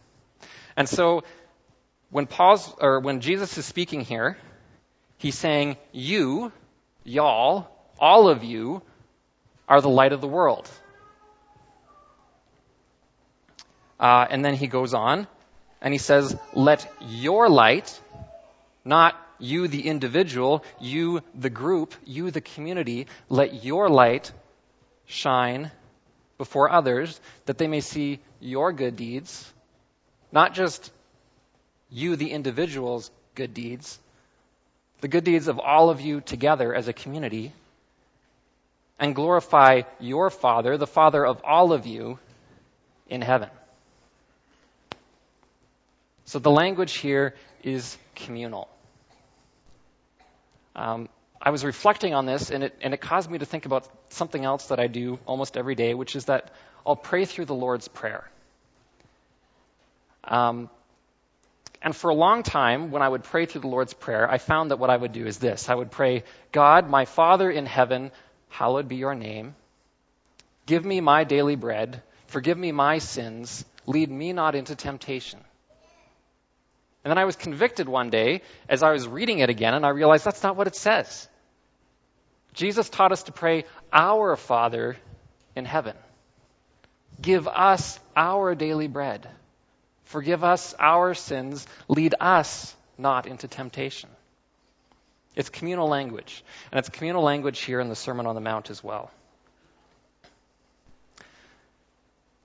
And 0.77 0.89
so 0.89 1.25
when 2.11 2.29
Paul's, 2.29 2.73
or 2.81 3.01
when 3.01 3.21
Jesus 3.21 3.59
is 3.59 3.67
speaking 3.67 4.03
here, 4.03 4.39
he's 5.17 5.37
saying, 5.37 5.77
you, 5.91 6.53
y'all, 7.03 7.67
all 7.99 8.29
of 8.29 8.45
you 8.45 8.81
are 9.69 9.81
the 9.81 9.89
light 9.89 10.13
of 10.13 10.21
the 10.21 10.29
world. 10.29 10.71
Uh, 13.99 14.25
and 14.31 14.45
then 14.45 14.55
he 14.55 14.69
goes 14.69 14.95
on 14.95 15.27
and 15.83 15.93
he 15.93 15.99
says, 15.99 16.37
Let 16.55 16.89
your 17.01 17.49
light, 17.49 18.01
not 18.85 19.17
you 19.39 19.69
the 19.69 19.87
individual, 19.87 20.65
you 20.81 21.23
the 21.35 21.51
group, 21.51 21.95
you 22.05 22.31
the 22.31 22.41
community, 22.41 23.07
let 23.29 23.65
your 23.65 23.89
light 23.89 24.33
shine 25.07 25.71
before 26.37 26.71
others 26.71 27.21
that 27.47 27.59
they 27.59 27.67
may 27.67 27.81
see 27.81 28.21
your 28.41 28.73
good 28.73 28.97
deeds, 28.97 29.51
not 30.33 30.55
just 30.55 30.93
you 31.91 32.17
the 32.17 32.31
individual's 32.31 33.11
good 33.35 33.55
deeds, 33.55 33.99
the 35.01 35.09
good 35.09 35.25
deeds 35.25 35.49
of 35.49 35.59
all 35.59 35.91
of 35.91 36.01
you 36.01 36.21
together 36.21 36.75
as 36.75 36.89
a 36.89 36.93
community, 36.93 37.53
and 38.99 39.15
glorify 39.15 39.83
your 40.01 40.29
Father, 40.29 40.77
the 40.77 40.87
Father 40.87 41.25
of 41.25 41.41
all 41.45 41.73
of 41.73 41.87
you 41.87 42.19
in 43.09 43.23
heaven. 43.23 43.49
So 46.25 46.39
the 46.39 46.51
language 46.51 46.97
here 46.97 47.35
is 47.63 47.97
communal. 48.15 48.69
Um, 50.79 51.09
I 51.43 51.51
was 51.51 51.65
reflecting 51.65 52.15
on 52.15 52.25
this, 52.25 52.51
and 52.51 52.63
it, 52.63 52.77
and 52.81 52.95
it 52.95 53.01
caused 53.01 53.29
me 53.29 53.39
to 53.39 53.45
think 53.45 53.67
about 53.67 53.89
something 54.11 54.45
else 54.45 54.69
that 54.69 54.79
I 54.79 54.87
do 54.87 55.19
almost 55.27 55.57
every 55.57 55.75
day, 55.75 55.93
which 55.93 56.15
is 56.15 56.27
that 56.27 56.53
I'll 56.87 56.97
pray 56.97 57.25
through 57.25 57.47
the 57.47 57.55
Lord's 57.55 57.89
Prayer. 57.89 58.29
Um, 60.23 60.71
and 61.83 61.95
for 61.95 62.11
a 62.11 62.15
long 62.15 62.45
time, 62.45 62.93
when 62.93 63.03
I 63.03 63.09
would 63.09 63.25
pray 63.25 63.47
through 63.47 63.63
the 63.63 63.69
Lord's 63.69 63.93
Prayer, 63.93 64.31
I 64.31 64.39
found 64.39 64.71
that 64.71 64.79
what 64.79 64.89
I 64.89 64.97
would 64.97 65.13
do 65.13 65.27
is 65.27 65.39
this 65.39 65.69
I 65.69 65.75
would 65.75 65.91
pray, 65.91 66.23
God, 66.53 66.89
my 66.89 67.05
Father 67.07 67.51
in 67.51 67.67
heaven, 67.67 68.13
hallowed 68.49 68.89
be 68.89 68.97
your 68.97 69.15
name. 69.15 69.57
Give 70.67 70.85
me 70.85 71.01
my 71.01 71.25
daily 71.25 71.57
bread. 71.57 72.03
Forgive 72.29 72.59
me 72.59 72.71
my 72.71 72.99
sins. 72.99 73.65
Lead 73.87 74.11
me 74.11 74.33
not 74.33 74.55
into 74.55 74.77
temptation. 74.77 75.41
And 77.09 77.17
then 77.17 77.23
I 77.23 77.25
was 77.25 77.37
convicted 77.37 77.89
one 77.89 78.11
day 78.11 78.43
as 78.69 78.83
I 78.83 78.91
was 78.93 79.09
reading 79.09 79.39
it 79.39 79.49
again, 79.49 79.73
and 79.73 79.87
I 79.87 79.89
realized 79.89 80.27
that's 80.27 80.43
not 80.43 80.57
what 80.57 80.67
it 80.67 80.77
says. 80.77 81.27
Jesus 82.53 82.91
taught 82.91 83.13
us 83.13 83.23
to 83.23 83.33
pray, 83.33 83.65
Our 83.91 84.37
Father 84.37 84.95
in 85.57 85.65
heaven. 85.65 85.97
Give 87.19 87.49
us 87.49 87.99
our 88.15 88.55
daily 88.55 88.89
bread. 88.89 89.27
Forgive 90.05 90.45
us 90.45 90.75
our 90.79 91.15
sins. 91.15 91.67
Lead 91.89 92.15
us 92.21 92.77
not 92.99 93.27
into 93.27 93.49
temptation. 93.49 94.11
It's 95.35 95.49
communal 95.49 95.89
language. 95.89 96.45
And 96.71 96.79
it's 96.79 96.91
communal 96.91 97.23
language 97.23 97.61
here 97.61 97.81
in 97.81 97.89
the 97.89 97.97
Sermon 97.97 98.27
on 98.27 98.35
the 98.35 98.43
Mount 98.43 98.69
as 98.69 98.85
well. 98.85 99.11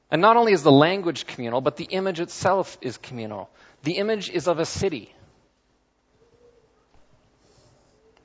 And 0.10 0.22
not 0.22 0.38
only 0.38 0.54
is 0.54 0.64
the 0.64 0.72
language 0.72 1.28
communal, 1.28 1.60
but 1.60 1.76
the 1.76 1.84
image 1.84 2.22
itself 2.22 2.78
is 2.80 2.98
communal. 2.98 3.50
The 3.84 3.98
image 3.98 4.30
is 4.30 4.48
of 4.48 4.60
a 4.60 4.66
city. 4.66 5.14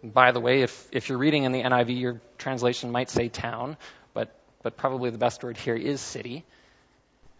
By 0.02 0.30
the 0.30 0.40
way, 0.40 0.62
if, 0.62 0.88
if 0.92 1.08
you're 1.08 1.18
reading 1.18 1.42
in 1.42 1.50
the 1.50 1.62
NIV, 1.62 2.00
your 2.00 2.20
translation 2.38 2.92
might 2.92 3.10
say 3.10 3.28
town, 3.28 3.76
but, 4.14 4.32
but 4.62 4.76
probably 4.76 5.10
the 5.10 5.18
best 5.18 5.42
word 5.42 5.56
here 5.56 5.74
is 5.74 6.00
city. 6.00 6.44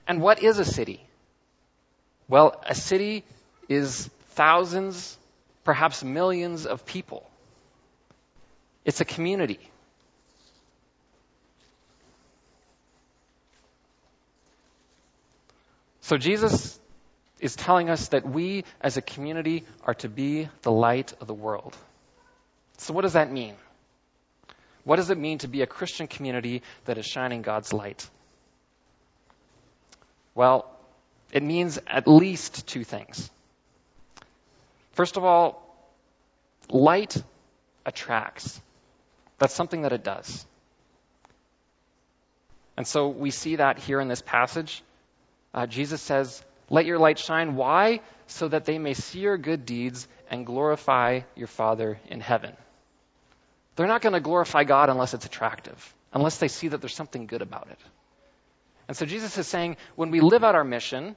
And 0.09 0.21
what 0.21 0.43
is 0.43 0.59
a 0.59 0.65
city? 0.65 1.01
Well, 2.29 2.61
a 2.67 2.75
city 2.75 3.23
is 3.69 4.11
thousands, 4.31 5.17
perhaps 5.63 6.03
millions 6.03 6.67
of 6.67 6.85
people. 6.85 7.29
It's 8.85 9.01
a 9.01 9.05
community. 9.05 9.61
So 16.01 16.17
Jesus 16.17 16.78
is 17.41 17.57
telling 17.57 17.91
us 17.91 18.09
that 18.09 18.29
we 18.29 18.65
as 18.81 18.97
a 18.97 19.03
community 19.03 19.65
are 19.85 19.95
to 19.95 20.09
be 20.09 20.49
the 20.63 20.73
light 20.73 21.13
of 21.21 21.27
the 21.27 21.35
world. 21.35 21.77
So, 22.79 22.95
what 22.95 23.03
does 23.03 23.15
that 23.15 23.31
mean? 23.31 23.55
What 24.85 24.97
does 24.97 25.11
it 25.11 25.19
mean 25.19 25.39
to 25.39 25.49
be 25.49 25.63
a 25.63 25.67
Christian 25.67 26.07
community 26.07 26.63
that 26.87 26.99
is 26.99 27.07
shining 27.07 27.43
God's 27.43 27.73
light? 27.73 28.09
Well, 30.35 30.71
it 31.33 31.43
means 31.43 31.79
at 31.87 32.09
least 32.09 32.67
two 32.67 32.85
things. 32.85 33.31
First 34.93 35.17
of 35.17 35.25
all, 35.25 35.63
light 36.71 37.23
attracts. 37.85 38.61
That's 39.39 39.55
something 39.55 39.83
that 39.83 39.93
it 39.93 40.03
does. 40.03 40.47
And 42.77 42.87
so 42.87 43.09
we 43.09 43.31
see 43.31 43.57
that 43.57 43.79
here 43.79 44.01
in 44.01 44.09
this 44.09 44.23
passage. 44.23 44.83
Uh, 45.53 45.67
Jesus 45.67 46.01
says, 46.01 46.43
let 46.71 46.87
your 46.87 46.99
light 46.99 47.19
shine. 47.19 47.57
Why? 47.57 48.01
So 48.27 48.49
that 48.49 48.65
they 48.65 48.79
may 48.79 48.95
see 48.95 49.21
your 49.21 49.39
good 49.39 49.65
deeds 49.65 50.07
and 50.31 50.45
glorify 50.45 51.21
your 51.35 51.47
Father 51.47 51.99
in 52.09 52.21
heaven. 52.21 52.55
They're 53.77 53.87
not 53.87 54.03
going 54.03 54.13
to 54.13 54.21
glorify 54.21 54.65
God 54.65 54.91
unless 54.91 55.15
it's 55.15 55.25
attractive, 55.25 55.95
unless 56.13 56.39
they 56.39 56.49
see 56.49 56.69
that 56.69 56.81
there's 56.81 56.95
something 56.95 57.27
good 57.27 57.43
about 57.43 57.69
it. 57.71 57.79
And 58.89 58.97
so 58.97 59.07
Jesus 59.07 59.37
is 59.39 59.47
saying 59.47 59.77
when 59.97 60.11
we 60.11 60.21
live 60.21 60.45
out 60.45 60.55
our 60.55 60.65
mission 60.65 61.15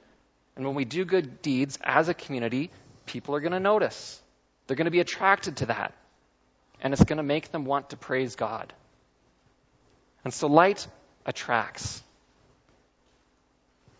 and 0.56 0.66
when 0.66 0.74
we 0.74 0.84
do 0.84 1.04
good 1.04 1.42
deeds 1.42 1.78
as 1.82 2.08
a 2.08 2.14
community, 2.14 2.70
people 3.06 3.34
are 3.34 3.40
going 3.40 3.52
to 3.52 3.60
notice. 3.60 4.20
They're 4.66 4.76
going 4.76 4.86
to 4.86 4.90
be 4.90 5.00
attracted 5.00 5.56
to 5.58 5.66
that. 5.66 5.94
And 6.80 6.92
it's 6.92 7.04
going 7.04 7.16
to 7.16 7.22
make 7.22 7.50
them 7.50 7.64
want 7.64 7.90
to 7.90 7.96
praise 7.96 8.36
God. 8.36 8.72
And 10.24 10.32
so 10.32 10.46
light 10.46 10.86
attracts. 11.24 12.02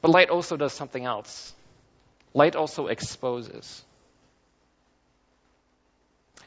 But 0.02 0.10
light 0.10 0.30
also 0.30 0.56
does 0.56 0.72
something 0.72 1.04
else. 1.04 1.54
Light 2.34 2.56
also 2.56 2.88
exposes. 2.88 3.84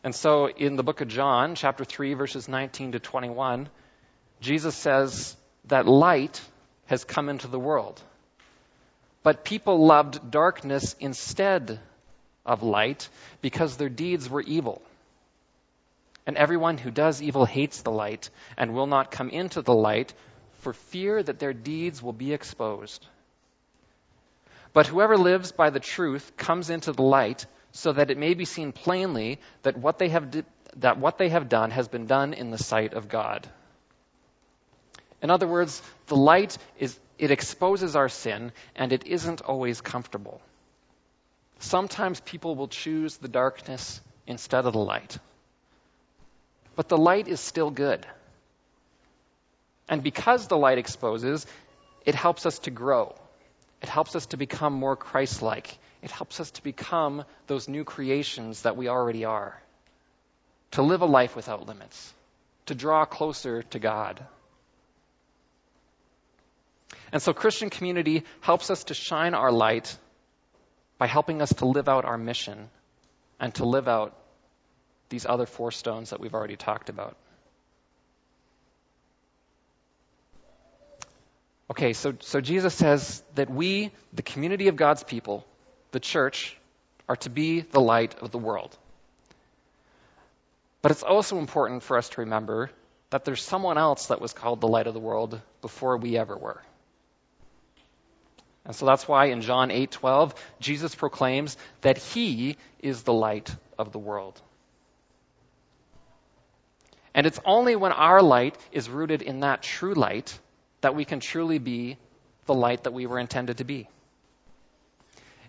And 0.04 0.14
so 0.14 0.48
in 0.48 0.76
the 0.76 0.84
book 0.84 1.02
of 1.02 1.08
John, 1.08 1.56
chapter 1.56 1.86
3, 1.86 2.14
verses 2.14 2.48
19 2.48 2.92
to 2.92 3.00
21, 3.00 3.70
Jesus 4.42 4.76
says 4.76 5.36
that 5.66 5.88
light 5.88 6.40
has 6.88 7.04
come 7.04 7.30
into 7.30 7.48
the 7.48 7.58
world. 7.58 8.00
But 9.24 9.44
people 9.44 9.84
loved 9.84 10.30
darkness 10.30 10.96
instead 11.00 11.80
of 12.46 12.62
light 12.62 13.10
because 13.42 13.78
their 13.78 13.90
deeds 13.90 14.30
were 14.30 14.42
evil. 14.42 14.82
And 16.28 16.38
everyone 16.38 16.78
who 16.78 16.92
does 16.92 17.22
evil 17.22 17.46
hates 17.46 17.82
the 17.82 17.92
light 17.92 18.30
and 18.58 18.74
will 18.74 18.88
not 18.88 19.12
come 19.12 19.30
into 19.30 19.62
the 19.62 19.74
light 19.74 20.14
for 20.60 20.74
fear 20.74 21.24
that 21.24 21.40
their 21.40 21.54
deeds 21.54 22.04
will 22.04 22.14
be 22.14 22.34
exposed. 22.34 23.06
But 24.76 24.88
whoever 24.88 25.18
lives 25.18 25.54
by 25.54 25.70
the 25.70 25.80
truth 25.80 26.36
comes 26.36 26.70
into 26.70 26.92
the 26.92 27.02
light 27.02 27.46
so 27.72 27.94
that 27.94 28.12
it 28.12 28.18
may 28.18 28.34
be 28.34 28.44
seen 28.44 28.74
plainly 28.74 29.40
that 29.64 29.78
what 29.78 30.00
they 30.00 30.10
have, 30.10 30.32
di- 30.32 30.44
that 30.76 30.98
what 30.98 31.18
they 31.18 31.30
have 31.30 31.48
done 31.48 31.72
has 31.72 31.88
been 31.88 32.08
done 32.08 32.34
in 32.34 32.52
the 32.52 32.58
sight 32.58 32.94
of 32.94 33.08
God. 33.08 33.48
In 35.22 35.32
other 35.32 35.48
words, 35.48 35.82
the 36.08 36.18
light 36.18 36.58
is 36.78 37.00
it 37.18 37.32
exposes 37.32 37.96
our 37.96 38.10
sin 38.10 38.52
and 38.76 38.92
it 38.92 39.08
isn't 39.08 39.40
always 39.40 39.80
comfortable. 39.80 40.42
Sometimes 41.60 42.20
people 42.20 42.56
will 42.56 42.68
choose 42.68 43.16
the 43.16 43.30
darkness 43.30 44.02
instead 44.28 44.66
of 44.66 44.74
the 44.74 44.80
light. 44.80 45.18
But 46.76 46.90
the 46.90 46.98
light 46.98 47.30
is 47.30 47.40
still 47.40 47.72
good. 47.72 48.06
And 49.88 50.04
because 50.04 50.50
the 50.50 50.58
light 50.58 50.80
exposes, 50.80 51.48
it 52.06 52.14
helps 52.14 52.46
us 52.46 52.60
to 52.68 52.72
grow. 52.72 53.16
It 53.82 53.90
helps 53.90 54.16
us 54.16 54.28
to 54.28 54.38
become 54.38 54.74
more 54.74 54.96
Christ 54.96 55.42
like. 55.42 55.78
It 56.02 56.12
helps 56.12 56.40
us 56.40 56.52
to 56.52 56.64
become 56.64 57.26
those 57.48 57.68
new 57.68 57.84
creations 57.84 58.64
that 58.64 58.78
we 58.78 58.88
already 58.88 59.26
are. 59.26 59.62
To 60.72 60.82
live 60.82 61.02
a 61.02 61.06
life 61.06 61.36
without 61.36 61.68
limits. 61.68 62.14
To 62.68 62.76
draw 62.76 63.06
closer 63.06 63.64
to 63.64 63.80
God. 63.80 64.26
And 67.12 67.22
so 67.22 67.34
Christian 67.34 67.70
community 67.70 68.24
helps 68.42 68.70
us 68.70 68.86
to 68.86 68.94
shine 68.94 69.34
our 69.34 69.52
light 69.52 69.96
by 70.98 71.08
helping 71.08 71.42
us 71.42 71.54
to 71.56 71.66
live 71.66 71.88
out 71.88 72.06
our 72.06 72.18
mission 72.18 72.70
and 73.40 73.54
to 73.56 73.66
live 73.66 73.88
out 73.88 74.16
these 75.10 75.26
other 75.26 75.46
four 75.46 75.72
stones 75.72 76.10
that 76.10 76.20
we've 76.20 76.34
already 76.34 76.56
talked 76.56 76.90
about. 76.90 77.16
Okay, 81.70 81.94
so, 81.94 82.14
so 82.20 82.42
Jesus 82.42 82.76
says 82.76 83.24
that 83.36 83.50
we, 83.50 83.92
the 84.14 84.22
community 84.22 84.68
of 84.68 84.76
God's 84.76 85.04
people, 85.04 85.46
the 85.92 86.00
church, 86.00 86.56
are 87.10 87.16
to 87.18 87.30
be 87.30 87.62
the 87.62 87.80
light 87.80 88.16
of 88.22 88.32
the 88.32 88.38
world. 88.38 88.78
But 90.82 90.92
it's 90.92 91.04
also 91.04 91.40
important 91.40 91.82
for 91.82 91.98
us 91.98 92.10
to 92.10 92.22
remember 92.22 92.70
that 93.10 93.26
there's 93.26 93.42
someone 93.42 93.78
else 93.78 94.08
that 94.08 94.22
was 94.22 94.34
called 94.34 94.62
the 94.62 94.68
light 94.68 94.86
of 94.88 94.94
the 94.94 95.00
world 95.00 95.40
before 95.62 95.98
we 95.98 96.18
ever 96.18 96.38
were. 96.38 96.62
And 98.66 98.76
so 98.76 98.86
that's 98.86 99.08
why 99.08 99.26
in 99.26 99.42
John 99.42 99.70
8:12 99.70 100.36
Jesus 100.60 100.94
proclaims 100.94 101.58
that 101.82 101.98
he 101.98 102.58
is 102.80 103.04
the 103.04 103.14
light 103.14 103.56
of 103.78 103.92
the 103.92 104.00
world. 104.00 104.40
And 107.14 107.26
it's 107.26 107.40
only 107.46 107.76
when 107.76 107.92
our 107.92 108.22
light 108.22 108.58
is 108.72 108.90
rooted 108.90 109.22
in 109.22 109.40
that 109.42 109.62
true 109.62 109.94
light 109.94 110.38
that 110.86 110.94
we 110.94 111.04
can 111.04 111.20
truly 111.20 111.58
be 111.58 111.98
the 112.46 112.54
light 112.54 112.84
that 112.84 112.94
we 112.94 113.08
were 113.08 113.18
intended 113.18 113.58
to 113.58 113.64
be. 113.64 113.90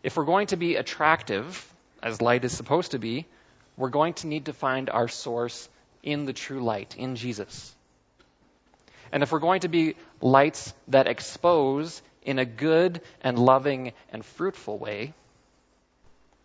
If 0.03 0.17
we're 0.17 0.25
going 0.25 0.47
to 0.47 0.57
be 0.57 0.77
attractive, 0.77 1.75
as 2.03 2.23
light 2.23 2.47
is 2.47 2.57
supposed 2.57 2.93
to 2.93 2.99
be, 2.99 3.27
we're 3.77 3.91
going 3.91 4.15
to 4.15 4.29
need 4.29 4.47
to 4.47 4.55
find 4.55 4.89
our 4.89 5.09
source 5.09 5.69
in 6.03 6.25
the 6.25 6.33
true 6.33 6.65
light, 6.65 6.97
in 6.97 7.17
Jesus. 7.17 7.75
And 9.13 9.23
if 9.23 9.31
we're 9.31 9.41
going 9.41 9.61
to 9.61 9.69
be 9.69 9.97
lights 10.23 10.73
that 10.89 11.07
expose 11.07 12.01
in 12.23 12.39
a 12.39 12.47
good 12.47 13.03
and 13.21 13.39
loving 13.39 13.93
and 14.15 14.25
fruitful 14.25 14.79
way, 14.79 15.13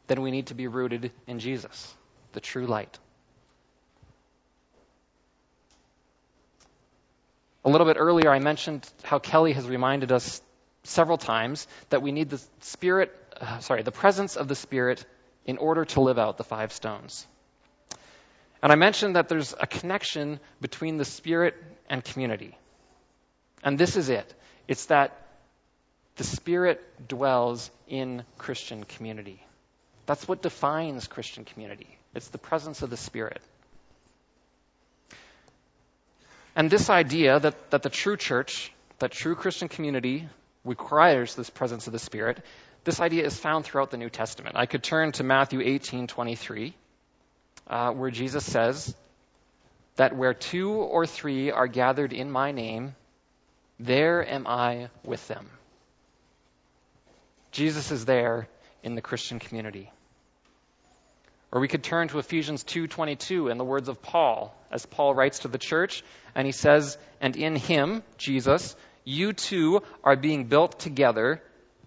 then 0.08 0.22
we 0.22 0.32
need 0.32 0.48
to 0.48 0.54
be 0.54 0.68
rooted 0.68 1.14
in 1.28 1.40
Jesus, 1.40 1.96
the 2.34 2.42
true 2.42 2.68
light. 2.68 3.00
A 7.64 7.70
little 7.70 7.86
bit 7.86 7.98
earlier, 8.00 8.32
I 8.32 8.40
mentioned 8.40 8.90
how 9.04 9.20
Kelly 9.20 9.54
has 9.54 9.68
reminded 9.68 10.12
us 10.12 10.42
several 10.84 11.18
times 11.18 11.68
that 11.90 12.02
we 12.02 12.12
need 12.12 12.30
the 12.30 12.42
Spirit, 12.62 13.12
uh, 13.40 13.60
sorry, 13.60 13.84
the 13.84 13.92
presence 13.92 14.36
of 14.36 14.48
the 14.48 14.56
Spirit 14.56 15.06
in 15.46 15.58
order 15.58 15.86
to 15.86 16.02
live 16.02 16.18
out 16.18 16.38
the 16.38 16.44
five 16.44 16.72
stones. 16.72 17.28
And 18.64 18.72
I 18.72 18.76
mentioned 18.76 19.16
that 19.16 19.28
there's 19.30 19.54
a 19.60 19.68
connection 19.68 20.40
between 20.60 20.98
the 20.98 21.06
Spirit 21.06 21.56
and 21.90 22.04
community. 22.04 22.58
And 23.64 23.78
this 23.78 23.96
is 23.96 24.10
it 24.10 24.34
it's 24.68 24.86
that 24.88 25.18
the 26.16 26.24
Spirit 26.24 27.08
dwells 27.08 27.70
in 27.88 28.24
Christian 28.38 28.84
community. 28.84 29.44
That's 30.06 30.28
what 30.28 30.42
defines 30.42 31.08
Christian 31.08 31.46
community. 31.46 31.98
It's 32.14 32.30
the 32.30 32.38
presence 32.38 32.82
of 32.82 32.90
the 32.90 32.98
Spirit. 32.98 33.42
And 36.56 36.70
this 36.70 36.90
idea 36.90 37.40
that, 37.40 37.72
that 37.72 37.84
the 37.84 37.90
true 37.90 38.18
church, 38.18 38.72
that 39.00 39.12
true 39.12 39.36
Christian 39.36 39.68
community 39.68 40.28
requires 40.66 41.36
this 41.36 41.50
presence 41.50 41.88
of 41.88 41.94
the 41.94 42.00
Spirit, 42.00 42.44
this 42.84 43.00
idea 43.00 43.26
is 43.26 43.38
found 43.38 43.66
throughout 43.66 43.92
the 43.92 43.98
New 43.98 44.10
Testament. 44.10 44.56
I 44.58 44.66
could 44.66 44.84
turn 44.84 45.12
to 45.14 45.24
Matthew 45.24 45.62
18 45.62 46.08
23, 46.08 46.74
uh, 47.68 47.92
where 47.92 48.12
Jesus 48.12 48.44
says 48.46 48.94
that 49.96 50.16
where 50.16 50.34
two 50.34 50.72
or 50.72 51.06
three 51.06 51.52
are 51.52 51.68
gathered 51.68 52.12
in 52.12 52.32
my 52.32 52.52
name, 52.52 52.96
there 53.80 54.28
am 54.28 54.48
I 54.48 54.90
with 55.04 55.26
them. 55.28 55.50
Jesus 57.52 57.92
is 57.92 58.06
there 58.06 58.48
in 58.84 58.96
the 58.96 59.02
Christian 59.02 59.40
community. 59.40 59.92
Or 61.52 61.60
we 61.60 61.68
could 61.68 61.84
turn 61.84 62.08
to 62.10 62.20
Ephesians 62.20 62.64
2:22 62.64 63.50
and 63.52 63.60
the 63.60 63.66
words 63.66 63.90
of 63.90 64.02
Paul 64.02 64.56
as 64.72 64.86
Paul 64.86 65.14
writes 65.14 65.40
to 65.40 65.50
the 65.50 65.58
church 65.58 66.04
and 66.34 66.46
he 66.46 66.54
says, 66.54 66.98
"And 67.20 67.36
in 67.36 67.56
him, 67.56 68.04
Jesus, 68.18 68.76
you 69.04 69.34
too 69.34 69.84
are 70.04 70.16
being 70.16 70.46
built 70.46 70.80
together 70.80 71.44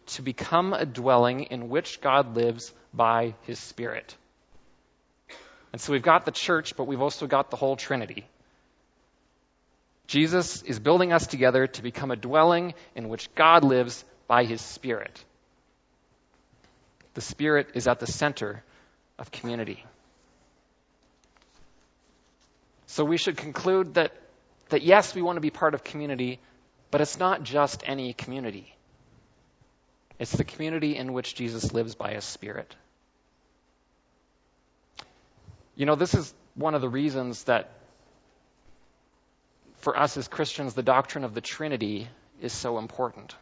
to 0.06 0.22
become 0.22 0.74
a 0.74 0.84
dwelling 0.84 1.44
in 1.44 1.70
which 1.70 2.02
God 2.02 2.36
lives 2.36 2.72
by 2.92 3.34
his 3.42 3.58
Spirit." 3.58 4.14
And 5.72 5.80
so 5.80 5.92
we've 5.92 6.02
got 6.02 6.26
the 6.26 6.30
church, 6.30 6.76
but 6.76 6.84
we've 6.84 7.00
also 7.00 7.26
got 7.26 7.50
the 7.50 7.56
whole 7.56 7.76
Trinity. 7.76 8.26
Jesus 10.06 10.62
is 10.62 10.78
building 10.78 11.12
us 11.12 11.26
together 11.26 11.66
to 11.66 11.82
become 11.82 12.10
a 12.10 12.16
dwelling 12.16 12.74
in 12.94 13.08
which 13.08 13.34
God 13.34 13.64
lives 13.64 14.04
by 14.28 14.44
his 14.44 14.60
Spirit. 14.60 15.24
The 17.14 17.22
Spirit 17.22 17.70
is 17.74 17.88
at 17.88 17.98
the 18.00 18.06
center 18.06 18.62
of 19.18 19.30
community. 19.30 19.84
So 22.86 23.04
we 23.04 23.16
should 23.16 23.36
conclude 23.36 23.94
that, 23.94 24.12
that 24.68 24.82
yes, 24.82 25.14
we 25.14 25.22
want 25.22 25.36
to 25.36 25.40
be 25.40 25.50
part 25.50 25.74
of 25.74 25.82
community, 25.82 26.38
but 26.90 27.00
it's 27.00 27.18
not 27.18 27.42
just 27.42 27.82
any 27.86 28.12
community. 28.12 28.74
It's 30.18 30.32
the 30.32 30.44
community 30.44 30.96
in 30.96 31.12
which 31.12 31.34
Jesus 31.34 31.72
lives 31.72 31.94
by 31.94 32.14
his 32.14 32.24
Spirit. 32.24 32.74
You 35.74 35.86
know, 35.86 35.96
this 35.96 36.14
is 36.14 36.32
one 36.54 36.74
of 36.74 36.80
the 36.80 36.88
reasons 36.88 37.44
that 37.44 37.70
for 39.78 39.98
us 39.98 40.16
as 40.16 40.28
Christians, 40.28 40.74
the 40.74 40.82
doctrine 40.82 41.24
of 41.24 41.34
the 41.34 41.40
Trinity 41.40 42.08
is 42.40 42.52
so 42.52 42.78
important. 42.78 43.34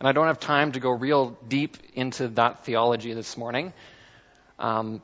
And 0.00 0.08
I 0.08 0.12
don't 0.12 0.26
have 0.26 0.40
time 0.40 0.72
to 0.72 0.80
go 0.80 0.90
real 0.90 1.36
deep 1.48 1.76
into 1.94 2.28
that 2.28 2.64
theology 2.64 3.14
this 3.14 3.36
morning. 3.36 3.72
Um, 4.58 5.02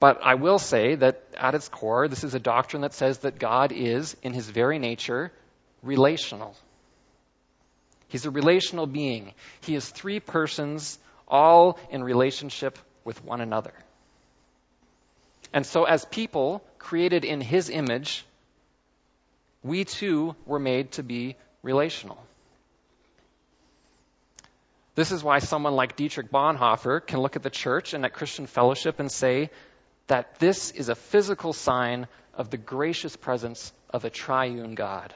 but 0.00 0.20
I 0.22 0.34
will 0.34 0.58
say 0.58 0.96
that 0.96 1.22
at 1.36 1.54
its 1.54 1.68
core, 1.68 2.08
this 2.08 2.24
is 2.24 2.34
a 2.34 2.38
doctrine 2.38 2.82
that 2.82 2.94
says 2.94 3.18
that 3.20 3.38
God 3.38 3.72
is, 3.72 4.16
in 4.22 4.34
his 4.34 4.48
very 4.48 4.78
nature, 4.78 5.32
relational. 5.82 6.54
He's 8.08 8.26
a 8.26 8.30
relational 8.30 8.86
being. 8.86 9.32
He 9.62 9.74
is 9.74 9.88
three 9.88 10.20
persons, 10.20 10.98
all 11.26 11.78
in 11.90 12.04
relationship 12.04 12.78
with 13.04 13.24
one 13.24 13.40
another. 13.40 13.72
And 15.52 15.64
so, 15.64 15.84
as 15.84 16.04
people 16.04 16.62
created 16.78 17.24
in 17.24 17.40
his 17.40 17.70
image, 17.70 18.26
we 19.62 19.84
too 19.84 20.36
were 20.46 20.58
made 20.58 20.92
to 20.92 21.02
be 21.02 21.36
relational. 21.62 22.18
This 24.94 25.10
is 25.10 25.24
why 25.24 25.40
someone 25.40 25.74
like 25.74 25.96
Dietrich 25.96 26.30
Bonhoeffer 26.30 27.04
can 27.04 27.18
look 27.20 27.34
at 27.36 27.42
the 27.42 27.50
church 27.50 27.94
and 27.94 28.04
at 28.04 28.12
Christian 28.12 28.46
fellowship 28.46 29.00
and 29.00 29.10
say 29.10 29.50
that 30.06 30.38
this 30.38 30.70
is 30.70 30.88
a 30.88 30.94
physical 30.94 31.52
sign 31.52 32.06
of 32.34 32.50
the 32.50 32.56
gracious 32.56 33.16
presence 33.16 33.72
of 33.90 34.04
a 34.04 34.10
triune 34.10 34.74
God. 34.74 35.12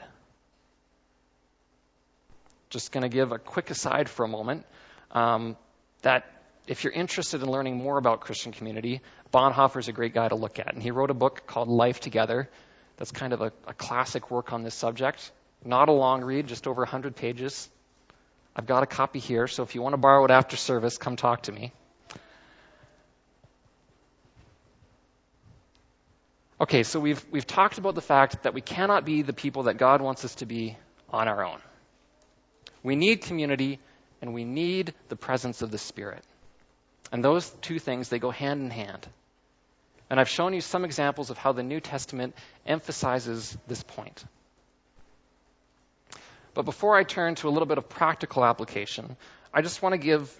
Just 2.70 2.92
going 2.92 3.02
to 3.02 3.08
give 3.08 3.32
a 3.32 3.38
quick 3.38 3.70
aside 3.70 4.08
for 4.08 4.24
a 4.24 4.28
moment 4.28 4.66
um, 5.12 5.56
that 6.02 6.24
if 6.66 6.84
you're 6.84 6.92
interested 6.92 7.42
in 7.42 7.50
learning 7.50 7.76
more 7.76 7.98
about 7.98 8.20
Christian 8.20 8.52
community, 8.52 9.00
Bonhoeffer 9.32 9.78
is 9.78 9.88
a 9.88 9.92
great 9.92 10.12
guy 10.12 10.28
to 10.28 10.34
look 10.34 10.58
at. 10.58 10.74
And 10.74 10.82
he 10.82 10.90
wrote 10.90 11.10
a 11.10 11.14
book 11.14 11.46
called 11.46 11.68
Life 11.68 12.00
Together. 12.00 12.48
That's 12.96 13.12
kind 13.12 13.32
of 13.32 13.40
a, 13.40 13.52
a 13.66 13.74
classic 13.74 14.30
work 14.30 14.52
on 14.52 14.64
this 14.64 14.74
subject. 14.74 15.30
Not 15.64 15.88
a 15.88 15.92
long 15.92 16.22
read, 16.22 16.46
just 16.46 16.66
over 16.66 16.82
100 16.82 17.16
pages. 17.16 17.70
I've 18.58 18.66
got 18.66 18.82
a 18.82 18.86
copy 18.86 19.20
here, 19.20 19.46
so 19.46 19.62
if 19.62 19.76
you 19.76 19.82
want 19.82 19.92
to 19.92 19.98
borrow 19.98 20.24
it 20.24 20.32
after 20.32 20.56
service, 20.56 20.98
come 20.98 21.14
talk 21.14 21.42
to 21.42 21.52
me. 21.52 21.72
Okay, 26.60 26.82
so 26.82 26.98
we've, 26.98 27.24
we've 27.30 27.46
talked 27.46 27.78
about 27.78 27.94
the 27.94 28.00
fact 28.00 28.42
that 28.42 28.54
we 28.54 28.60
cannot 28.60 29.04
be 29.04 29.22
the 29.22 29.32
people 29.32 29.64
that 29.64 29.74
God 29.74 30.02
wants 30.02 30.24
us 30.24 30.34
to 30.36 30.46
be 30.46 30.76
on 31.08 31.28
our 31.28 31.44
own. 31.44 31.60
We 32.82 32.96
need 32.96 33.20
community, 33.20 33.78
and 34.20 34.34
we 34.34 34.44
need 34.44 34.92
the 35.08 35.14
presence 35.14 35.62
of 35.62 35.70
the 35.70 35.78
Spirit. 35.78 36.24
And 37.12 37.24
those 37.24 37.48
two 37.62 37.78
things, 37.78 38.08
they 38.08 38.18
go 38.18 38.32
hand 38.32 38.60
in 38.60 38.70
hand. 38.70 39.06
And 40.10 40.18
I've 40.18 40.28
shown 40.28 40.52
you 40.52 40.62
some 40.62 40.84
examples 40.84 41.30
of 41.30 41.38
how 41.38 41.52
the 41.52 41.62
New 41.62 41.78
Testament 41.78 42.34
emphasizes 42.66 43.56
this 43.68 43.84
point. 43.84 44.24
But 46.58 46.64
before 46.64 46.96
I 46.96 47.04
turn 47.04 47.36
to 47.36 47.48
a 47.48 47.50
little 47.50 47.66
bit 47.66 47.78
of 47.78 47.88
practical 47.88 48.44
application, 48.44 49.16
I 49.54 49.62
just 49.62 49.80
want 49.80 49.92
to 49.92 49.96
give 49.96 50.36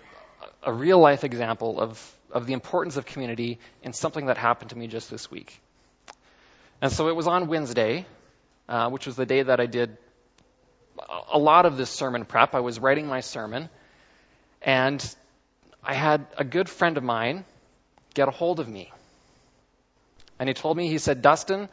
a 0.64 0.72
real 0.72 0.98
life 0.98 1.22
example 1.22 1.81
of, 1.81 2.16
of 2.33 2.44
the 2.44 2.54
importance 2.54 2.96
of 2.96 3.07
community 3.07 3.61
in 3.85 3.92
something 3.92 4.26
that 4.26 4.37
happened 4.37 4.70
to 4.70 4.76
me 4.76 4.88
just 4.88 5.12
this 5.12 5.31
week. 5.31 5.61
And 6.83 6.90
so 6.90 7.07
it 7.07 7.14
was 7.14 7.28
on 7.28 7.46
Wednesday, 7.46 8.04
uh, 8.68 8.90
which 8.90 9.07
was 9.07 9.14
the 9.14 9.26
day 9.26 9.44
that 9.44 9.61
I 9.61 9.66
did 9.66 9.96
a 11.33 11.38
lot 11.38 11.66
of 11.66 11.76
this 11.76 11.88
sermon 11.88 12.24
prep. 12.24 12.52
I 12.52 12.61
was 12.66 12.81
writing 12.81 13.07
my 13.07 13.20
sermon, 13.20 13.68
and 14.61 15.00
I 15.85 15.94
had 15.94 16.26
a 16.37 16.42
good 16.42 16.68
friend 16.68 16.96
of 16.96 17.04
mine 17.04 17.44
get 18.14 18.26
a 18.26 18.33
hold 18.33 18.59
of 18.59 18.68
me. 18.68 18.90
And 20.40 20.48
he 20.48 20.54
told 20.54 20.76
me, 20.76 20.88
he 20.88 20.98
said, 20.98 21.22
Dustin, 21.22 21.68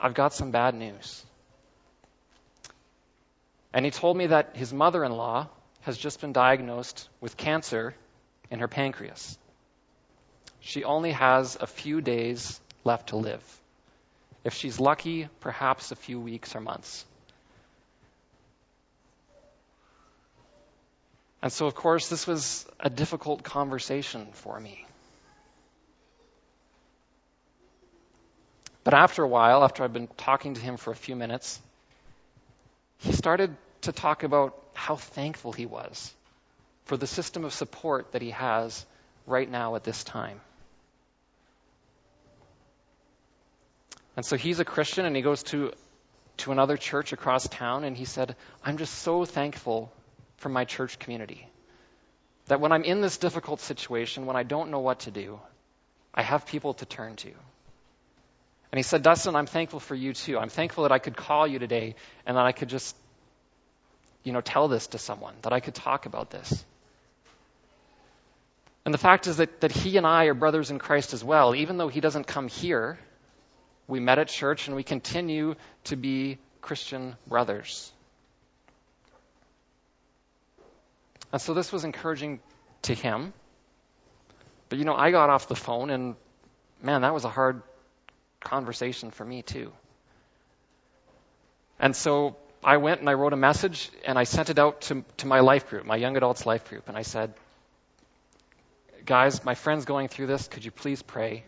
I've 0.00 0.14
got 0.14 0.34
some 0.34 0.50
bad 0.50 0.74
news. 0.74 1.24
And 3.74 3.84
he 3.84 3.90
told 3.90 4.16
me 4.16 4.28
that 4.28 4.54
his 4.54 4.72
mother 4.72 5.02
in 5.02 5.10
law 5.10 5.48
has 5.80 5.98
just 5.98 6.20
been 6.20 6.32
diagnosed 6.32 7.08
with 7.20 7.36
cancer 7.36 7.92
in 8.48 8.60
her 8.60 8.68
pancreas. 8.68 9.36
She 10.60 10.84
only 10.84 11.10
has 11.10 11.58
a 11.60 11.66
few 11.66 12.00
days 12.00 12.60
left 12.84 13.08
to 13.08 13.16
live. 13.16 13.42
If 14.44 14.54
she's 14.54 14.78
lucky, 14.78 15.28
perhaps 15.40 15.90
a 15.90 15.96
few 15.96 16.20
weeks 16.20 16.54
or 16.54 16.60
months. 16.60 17.04
And 21.42 21.52
so, 21.52 21.66
of 21.66 21.74
course, 21.74 22.08
this 22.08 22.28
was 22.28 22.64
a 22.78 22.88
difficult 22.88 23.42
conversation 23.42 24.28
for 24.34 24.58
me. 24.58 24.86
But 28.84 28.94
after 28.94 29.24
a 29.24 29.28
while, 29.28 29.64
after 29.64 29.82
I'd 29.82 29.92
been 29.92 30.08
talking 30.16 30.54
to 30.54 30.60
him 30.60 30.76
for 30.76 30.92
a 30.92 30.96
few 30.96 31.16
minutes, 31.16 31.60
he 32.98 33.12
started 33.12 33.54
to 33.84 33.92
talk 33.92 34.22
about 34.22 34.58
how 34.74 34.96
thankful 34.96 35.52
he 35.52 35.66
was 35.66 36.12
for 36.84 36.96
the 36.96 37.06
system 37.06 37.44
of 37.44 37.52
support 37.52 38.12
that 38.12 38.22
he 38.22 38.30
has 38.30 38.84
right 39.26 39.50
now 39.50 39.74
at 39.74 39.84
this 39.84 40.04
time. 40.04 40.40
And 44.16 44.24
so 44.24 44.36
he's 44.36 44.60
a 44.60 44.64
Christian 44.64 45.06
and 45.06 45.16
he 45.16 45.22
goes 45.22 45.42
to, 45.44 45.72
to 46.38 46.52
another 46.52 46.76
church 46.76 47.12
across 47.12 47.48
town 47.48 47.84
and 47.84 47.96
he 47.96 48.04
said, 48.04 48.36
I'm 48.64 48.76
just 48.76 48.94
so 48.94 49.24
thankful 49.24 49.92
for 50.36 50.48
my 50.48 50.64
church 50.64 50.98
community. 50.98 51.48
That 52.46 52.60
when 52.60 52.72
I'm 52.72 52.84
in 52.84 53.00
this 53.00 53.16
difficult 53.16 53.60
situation, 53.60 54.26
when 54.26 54.36
I 54.36 54.42
don't 54.42 54.70
know 54.70 54.80
what 54.80 55.00
to 55.00 55.10
do, 55.10 55.40
I 56.14 56.22
have 56.22 56.46
people 56.46 56.74
to 56.74 56.86
turn 56.86 57.16
to. 57.16 57.30
And 58.70 58.78
he 58.78 58.82
said, 58.82 59.02
Dustin, 59.02 59.36
I'm 59.36 59.46
thankful 59.46 59.80
for 59.80 59.94
you 59.94 60.12
too. 60.12 60.38
I'm 60.38 60.48
thankful 60.48 60.82
that 60.82 60.92
I 60.92 60.98
could 60.98 61.16
call 61.16 61.46
you 61.46 61.58
today 61.58 61.94
and 62.26 62.36
that 62.36 62.44
I 62.44 62.52
could 62.52 62.68
just, 62.68 62.96
you 64.24 64.32
know, 64.32 64.40
tell 64.40 64.68
this 64.68 64.88
to 64.88 64.98
someone, 64.98 65.34
that 65.42 65.52
I 65.52 65.60
could 65.60 65.74
talk 65.74 66.06
about 66.06 66.30
this. 66.30 66.64
And 68.84 68.92
the 68.92 68.98
fact 68.98 69.26
is 69.26 69.38
that, 69.38 69.60
that 69.60 69.72
he 69.72 69.96
and 69.96 70.06
I 70.06 70.24
are 70.24 70.34
brothers 70.34 70.70
in 70.70 70.78
Christ 70.78 71.14
as 71.14 71.22
well. 71.22 71.54
Even 71.54 71.76
though 71.76 71.88
he 71.88 72.00
doesn't 72.00 72.26
come 72.26 72.48
here, 72.48 72.98
we 73.86 74.00
met 74.00 74.18
at 74.18 74.28
church 74.28 74.66
and 74.66 74.76
we 74.76 74.82
continue 74.82 75.54
to 75.84 75.96
be 75.96 76.38
Christian 76.60 77.16
brothers. 77.26 77.92
And 81.32 81.40
so 81.40 81.54
this 81.54 81.72
was 81.72 81.84
encouraging 81.84 82.40
to 82.82 82.94
him. 82.94 83.32
But 84.68 84.78
you 84.78 84.84
know, 84.84 84.94
I 84.94 85.10
got 85.10 85.30
off 85.30 85.48
the 85.48 85.56
phone 85.56 85.90
and 85.90 86.16
man, 86.82 87.02
that 87.02 87.14
was 87.14 87.24
a 87.24 87.30
hard 87.30 87.62
conversation 88.40 89.10
for 89.10 89.24
me 89.24 89.42
too. 89.42 89.72
And 91.78 91.96
so 91.96 92.36
I 92.64 92.78
went 92.78 93.00
and 93.00 93.10
I 93.10 93.14
wrote 93.14 93.34
a 93.34 93.36
message 93.36 93.90
and 94.06 94.18
I 94.18 94.24
sent 94.24 94.48
it 94.48 94.58
out 94.58 94.80
to, 94.82 95.04
to 95.18 95.26
my 95.26 95.40
life 95.40 95.68
group, 95.68 95.84
my 95.84 95.96
young 95.96 96.16
adults 96.16 96.46
life 96.46 96.68
group. 96.68 96.88
And 96.88 96.96
I 96.96 97.02
said, 97.02 97.34
guys, 99.04 99.44
my 99.44 99.54
friend's 99.54 99.84
going 99.84 100.08
through 100.08 100.28
this. 100.28 100.48
Could 100.48 100.64
you 100.64 100.70
please 100.70 101.02
pray? 101.02 101.44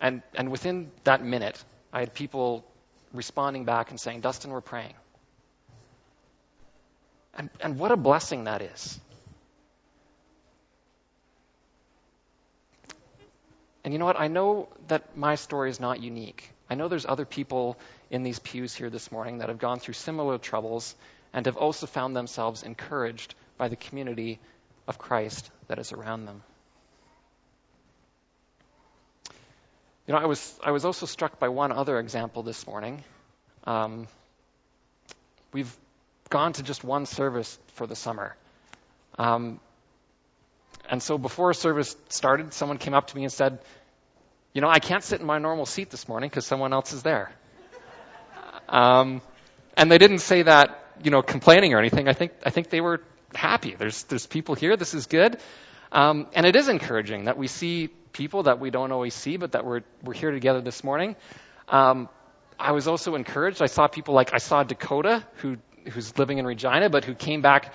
And, 0.00 0.22
and 0.34 0.50
within 0.50 0.92
that 1.02 1.24
minute, 1.24 1.62
I 1.92 2.00
had 2.00 2.14
people 2.14 2.64
responding 3.12 3.64
back 3.64 3.90
and 3.90 3.98
saying, 3.98 4.20
Dustin, 4.20 4.52
we're 4.52 4.60
praying. 4.60 4.94
And, 7.34 7.50
and 7.60 7.78
what 7.78 7.90
a 7.90 7.96
blessing 7.96 8.44
that 8.44 8.62
is. 8.62 9.00
And 13.82 13.92
you 13.92 13.98
know 13.98 14.04
what? 14.04 14.20
I 14.20 14.28
know 14.28 14.68
that 14.88 15.16
my 15.16 15.34
story 15.34 15.70
is 15.70 15.80
not 15.80 16.00
unique. 16.00 16.50
I 16.70 16.74
know 16.74 16.88
there's 16.88 17.06
other 17.06 17.24
people 17.24 17.78
in 18.10 18.22
these 18.22 18.38
pews 18.38 18.74
here 18.74 18.90
this 18.90 19.12
morning 19.12 19.38
that 19.38 19.48
have 19.48 19.58
gone 19.58 19.78
through 19.78 19.94
similar 19.94 20.38
troubles 20.38 20.94
and 21.32 21.46
have 21.46 21.56
also 21.56 21.86
found 21.86 22.16
themselves 22.16 22.62
encouraged 22.62 23.34
by 23.56 23.68
the 23.68 23.76
community 23.76 24.38
of 24.86 24.98
Christ 24.98 25.50
that 25.68 25.78
is 25.78 25.92
around 25.92 26.24
them. 26.24 26.42
You 30.06 30.14
know, 30.14 30.20
I 30.20 30.24
was 30.24 30.58
I 30.64 30.70
was 30.70 30.86
also 30.86 31.04
struck 31.04 31.38
by 31.38 31.48
one 31.48 31.70
other 31.70 31.98
example 31.98 32.42
this 32.42 32.66
morning. 32.66 33.04
Um, 33.64 34.08
we've 35.52 35.74
gone 36.30 36.54
to 36.54 36.62
just 36.62 36.82
one 36.82 37.04
service 37.04 37.58
for 37.74 37.86
the 37.86 37.94
summer, 37.94 38.34
um, 39.18 39.60
and 40.88 41.02
so 41.02 41.18
before 41.18 41.52
service 41.52 41.94
started, 42.08 42.54
someone 42.54 42.78
came 42.78 42.94
up 42.94 43.08
to 43.08 43.16
me 43.16 43.24
and 43.24 43.32
said, 43.32 43.58
"You 44.54 44.62
know, 44.62 44.70
I 44.70 44.78
can't 44.78 45.04
sit 45.04 45.20
in 45.20 45.26
my 45.26 45.36
normal 45.36 45.66
seat 45.66 45.90
this 45.90 46.08
morning 46.08 46.30
because 46.30 46.46
someone 46.46 46.72
else 46.72 46.94
is 46.94 47.02
there." 47.02 47.30
Um, 48.68 49.22
and 49.76 49.90
they 49.90 49.98
didn't 49.98 50.18
say 50.18 50.42
that, 50.42 50.84
you 51.02 51.10
know, 51.10 51.22
complaining 51.22 51.74
or 51.74 51.78
anything. 51.78 52.08
I 52.08 52.12
think 52.12 52.32
I 52.44 52.50
think 52.50 52.70
they 52.70 52.80
were 52.80 53.02
happy. 53.34 53.74
There's 53.74 54.04
there's 54.04 54.26
people 54.26 54.54
here. 54.54 54.76
This 54.76 54.94
is 54.94 55.06
good. 55.06 55.38
Um, 55.90 56.26
and 56.34 56.44
it 56.44 56.56
is 56.56 56.68
encouraging 56.68 57.24
that 57.24 57.38
we 57.38 57.46
see 57.46 57.88
people 58.12 58.44
that 58.44 58.60
we 58.60 58.70
don't 58.70 58.92
always 58.92 59.14
see, 59.14 59.36
but 59.36 59.52
that 59.52 59.64
we're, 59.64 59.82
we're 60.02 60.14
here 60.14 60.30
together 60.30 60.60
this 60.60 60.82
morning. 60.84 61.16
Um, 61.68 62.08
I 62.58 62.72
was 62.72 62.88
also 62.88 63.14
encouraged. 63.14 63.62
I 63.62 63.66
saw 63.66 63.86
people 63.86 64.14
like, 64.14 64.34
I 64.34 64.38
saw 64.38 64.64
Dakota, 64.64 65.24
who, 65.36 65.56
who's 65.90 66.18
living 66.18 66.38
in 66.38 66.46
Regina, 66.46 66.90
but 66.90 67.04
who 67.04 67.14
came 67.14 67.42
back 67.42 67.72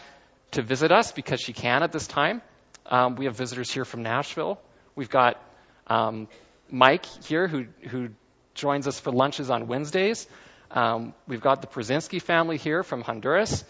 to 0.51 0.61
visit 0.61 0.91
us 0.91 1.11
because 1.11 1.39
she 1.39 1.53
can 1.53 1.81
at 1.81 1.91
this 1.91 2.07
time. 2.07 2.41
Um, 2.85 3.15
we 3.15 3.25
have 3.25 3.35
visitors 3.35 3.71
here 3.71 3.85
from 3.85 4.03
Nashville. 4.03 4.59
We've 4.95 5.09
got 5.09 5.41
um, 5.87 6.27
Mike 6.69 7.05
here, 7.05 7.47
who, 7.47 7.65
who 7.89 8.09
joins 8.53 8.87
us 8.87 8.99
for 8.99 9.11
lunches 9.11 9.49
on 9.49 9.67
Wednesdays. 9.67 10.27
Um, 10.73 11.13
we've 11.27 11.41
got 11.41 11.61
the 11.61 11.67
Przinski 11.67 12.21
family 12.21 12.57
here 12.57 12.83
from 12.83 13.01
Honduras. 13.01 13.63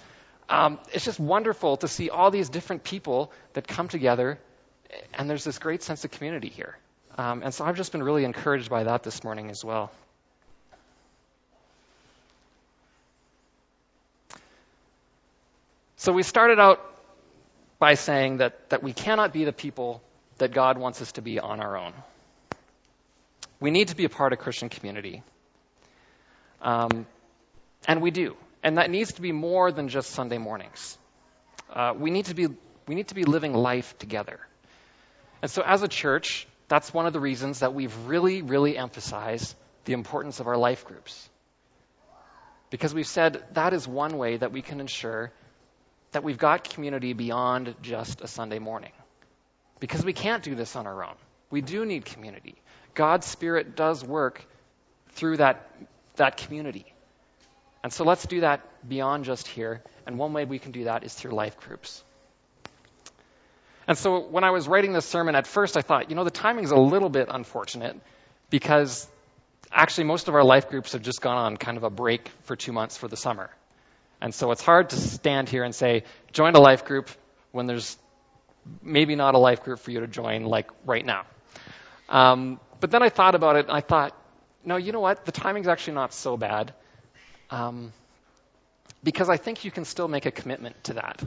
Um, 0.49 0.79
it's 0.93 1.03
just 1.03 1.19
wonderful 1.19 1.77
to 1.77 1.87
see 1.87 2.09
all 2.09 2.31
these 2.31 2.49
different 2.49 2.83
people 2.83 3.31
that 3.53 3.67
come 3.67 3.89
together, 3.89 4.39
and 5.13 5.29
there's 5.29 5.43
this 5.43 5.59
great 5.59 5.83
sense 5.83 6.05
of 6.05 6.11
community 6.11 6.49
here. 6.49 6.77
Um, 7.17 7.43
and 7.43 7.53
so 7.53 7.65
I've 7.65 7.77
just 7.77 7.91
been 7.91 8.03
really 8.03 8.23
encouraged 8.23 8.69
by 8.69 8.85
that 8.85 9.03
this 9.03 9.23
morning 9.23 9.49
as 9.49 9.63
well. 9.63 9.91
So 15.97 16.11
we 16.11 16.23
started 16.23 16.59
out 16.59 16.81
by 17.79 17.93
saying 17.93 18.37
that, 18.37 18.69
that 18.69 18.83
we 18.83 18.93
cannot 18.93 19.31
be 19.31 19.45
the 19.45 19.53
people 19.53 20.01
that 20.37 20.51
God 20.51 20.77
wants 20.77 21.01
us 21.01 21.13
to 21.13 21.21
be 21.21 21.39
on 21.39 21.59
our 21.59 21.77
own. 21.77 21.93
We 23.59 23.71
need 23.71 23.89
to 23.89 23.95
be 23.95 24.03
a 24.03 24.09
part 24.09 24.33
of 24.33 24.39
Christian 24.39 24.69
community. 24.69 25.23
Um, 26.63 27.05
and 27.87 28.01
we 28.01 28.11
do. 28.11 28.35
And 28.63 28.77
that 28.77 28.89
needs 28.89 29.13
to 29.13 29.21
be 29.21 29.31
more 29.31 29.71
than 29.71 29.89
just 29.89 30.11
Sunday 30.11 30.37
mornings. 30.37 30.97
Uh, 31.71 31.93
we, 31.97 32.09
need 32.09 32.25
to 32.25 32.33
be, 32.33 32.47
we 32.87 32.95
need 32.95 33.09
to 33.09 33.15
be 33.15 33.25
living 33.25 33.53
life 33.53 33.97
together. 33.99 34.39
And 35.41 35.51
so, 35.51 35.61
as 35.61 35.83
a 35.83 35.87
church, 35.87 36.47
that's 36.69 36.93
one 36.93 37.05
of 37.05 37.13
the 37.13 37.19
reasons 37.19 37.59
that 37.59 37.73
we've 37.73 37.95
really, 38.07 38.41
really 38.41 38.77
emphasized 38.77 39.53
the 39.85 39.93
importance 39.93 40.39
of 40.39 40.47
our 40.47 40.57
life 40.57 40.85
groups. 40.85 41.29
Because 42.69 42.93
we've 42.93 43.07
said 43.07 43.43
that 43.53 43.73
is 43.73 43.87
one 43.87 44.17
way 44.17 44.37
that 44.37 44.51
we 44.51 44.61
can 44.61 44.79
ensure 44.79 45.31
that 46.13 46.23
we've 46.23 46.37
got 46.37 46.63
community 46.63 47.13
beyond 47.13 47.75
just 47.81 48.21
a 48.21 48.27
Sunday 48.27 48.59
morning. 48.59 48.91
Because 49.79 50.05
we 50.05 50.13
can't 50.13 50.43
do 50.43 50.55
this 50.55 50.75
on 50.75 50.87
our 50.87 51.03
own. 51.03 51.15
We 51.51 51.61
do 51.61 51.85
need 51.85 52.05
community. 52.05 52.55
God's 52.93 53.27
Spirit 53.27 53.75
does 53.75 54.03
work 54.03 54.45
through 55.09 55.37
that, 55.37 55.69
that 56.15 56.37
community. 56.37 56.85
And 57.83 57.91
so 57.91 58.05
let's 58.05 58.25
do 58.25 58.41
that 58.41 58.61
beyond 58.87 59.25
just 59.25 59.47
here. 59.47 59.81
And 60.07 60.17
one 60.17 60.33
way 60.33 60.45
we 60.45 60.59
can 60.59 60.71
do 60.71 60.85
that 60.85 61.03
is 61.03 61.13
through 61.13 61.31
life 61.31 61.57
groups. 61.59 62.03
And 63.87 63.97
so 63.97 64.19
when 64.19 64.43
I 64.43 64.51
was 64.51 64.67
writing 64.67 64.93
this 64.93 65.05
sermon, 65.05 65.35
at 65.35 65.45
first 65.45 65.75
I 65.75 65.81
thought, 65.81 66.09
you 66.09 66.15
know, 66.15 66.23
the 66.23 66.31
timing 66.31 66.63
is 66.63 66.71
a 66.71 66.77
little 66.77 67.09
bit 67.09 67.27
unfortunate 67.29 67.99
because 68.49 69.07
actually 69.71 70.05
most 70.05 70.29
of 70.29 70.35
our 70.35 70.43
life 70.43 70.69
groups 70.69 70.93
have 70.93 71.01
just 71.01 71.21
gone 71.21 71.37
on 71.37 71.57
kind 71.57 71.77
of 71.77 71.83
a 71.83 71.89
break 71.89 72.29
for 72.43 72.55
two 72.55 72.71
months 72.71 72.95
for 72.95 73.07
the 73.07 73.17
summer. 73.17 73.49
And 74.21 74.33
so 74.33 74.51
it's 74.51 74.61
hard 74.61 74.91
to 74.91 74.95
stand 74.95 75.49
here 75.49 75.63
and 75.63 75.75
say, 75.75 76.03
join 76.31 76.55
a 76.55 76.61
life 76.61 76.85
group 76.85 77.09
when 77.51 77.65
there's 77.65 77.97
maybe 78.81 79.15
not 79.15 79.35
a 79.35 79.37
life 79.37 79.63
group 79.63 79.79
for 79.79 79.91
you 79.91 79.99
to 79.99 80.07
join 80.07 80.45
like 80.45 80.71
right 80.85 81.05
now. 81.05 81.25
Um, 82.07 82.59
but 82.79 82.91
then 82.91 83.03
I 83.03 83.09
thought 83.09 83.35
about 83.35 83.57
it 83.57 83.67
and 83.67 83.75
I 83.75 83.81
thought, 83.81 84.15
no, 84.65 84.77
you 84.77 84.91
know 84.91 84.99
what? 84.99 85.25
The 85.25 85.31
timing's 85.31 85.67
actually 85.67 85.93
not 85.93 86.13
so 86.13 86.37
bad 86.37 86.73
um, 87.49 87.93
because 89.03 89.29
I 89.29 89.37
think 89.37 89.65
you 89.65 89.71
can 89.71 89.85
still 89.85 90.07
make 90.07 90.25
a 90.25 90.31
commitment 90.31 90.81
to 90.85 90.93
that. 90.93 91.21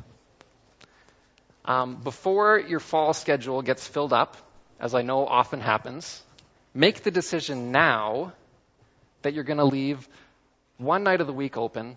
Um, 1.65 1.97
before 1.97 2.59
your 2.59 2.81
fall 2.81 3.13
schedule 3.13 3.63
gets 3.63 3.87
filled 3.87 4.13
up, 4.13 4.37
as 4.79 4.95
I 4.95 5.03
know 5.03 5.27
often 5.27 5.61
happens, 5.61 6.23
make 6.75 7.03
the 7.03 7.11
decision 7.11 7.73
now 7.73 8.33
that 9.23 9.35
you're 9.35 9.45
going 9.45 9.59
to 9.59 9.65
leave 9.65 10.09
one 10.79 11.03
night 11.03 11.21
of 11.21 11.27
the 11.27 11.33
week 11.33 11.57
open 11.57 11.97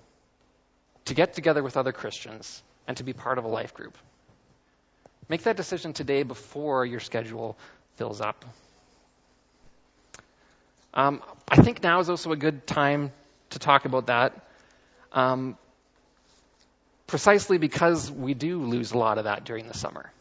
to 1.06 1.14
get 1.14 1.34
together 1.34 1.62
with 1.62 1.78
other 1.78 1.92
Christians 1.92 2.64
and 2.88 2.98
to 2.98 3.04
be 3.04 3.14
part 3.14 3.38
of 3.38 3.44
a 3.44 3.48
life 3.48 3.74
group. 3.74 3.98
Make 5.28 5.44
that 5.44 5.58
decision 5.58 5.94
today 5.94 6.24
before 6.24 6.86
your 6.86 7.00
schedule 7.00 7.58
fills 7.98 8.22
up. 8.22 8.46
Um, 10.94 11.22
I 11.48 11.62
think 11.62 11.84
now 11.84 12.00
is 12.00 12.10
also 12.10 12.32
a 12.32 12.38
good 12.38 12.66
time 12.66 13.12
to 13.52 13.60
talk 13.60 13.86
about 13.86 14.08
that. 14.08 14.34
Um, 15.12 15.58
precisely 17.08 17.58
because 17.58 18.12
we 18.12 18.34
do 18.34 18.62
lose 18.62 18.92
a 18.92 18.98
lot 18.98 19.18
of 19.18 19.24
that 19.24 19.44
during 19.44 19.68
the 19.68 19.74
summer. 19.74 20.12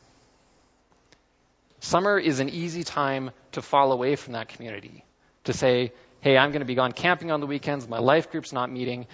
Summer 1.80 2.18
is 2.18 2.40
an 2.40 2.48
easy 2.48 2.82
time 2.82 3.30
to 3.52 3.62
fall 3.62 3.92
away 3.92 4.16
from 4.16 4.32
that 4.32 4.48
community, 4.48 5.04
to 5.44 5.52
say, 5.52 5.92
hey, 6.20 6.36
I'm 6.36 6.50
going 6.50 6.60
to 6.60 6.66
be 6.66 6.74
gone 6.74 6.92
camping 6.92 7.30
on 7.30 7.40
the 7.40 7.46
weekends, 7.46 7.86
my 7.86 7.98
life 7.98 8.30
group's 8.30 8.52
not 8.52 8.70
meeting, 8.70 9.06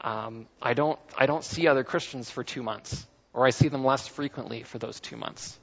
um, 0.00 0.46
I, 0.60 0.74
don't, 0.74 0.98
I 1.16 1.26
don't 1.26 1.42
see 1.42 1.66
other 1.66 1.82
Christians 1.82 2.30
for 2.30 2.44
two 2.44 2.62
months, 2.62 3.06
or 3.32 3.46
I 3.46 3.50
see 3.50 3.68
them 3.68 3.84
less 3.84 4.06
frequently 4.06 4.62
for 4.62 4.78
those 4.78 5.00
two 5.00 5.16
months. 5.16 5.58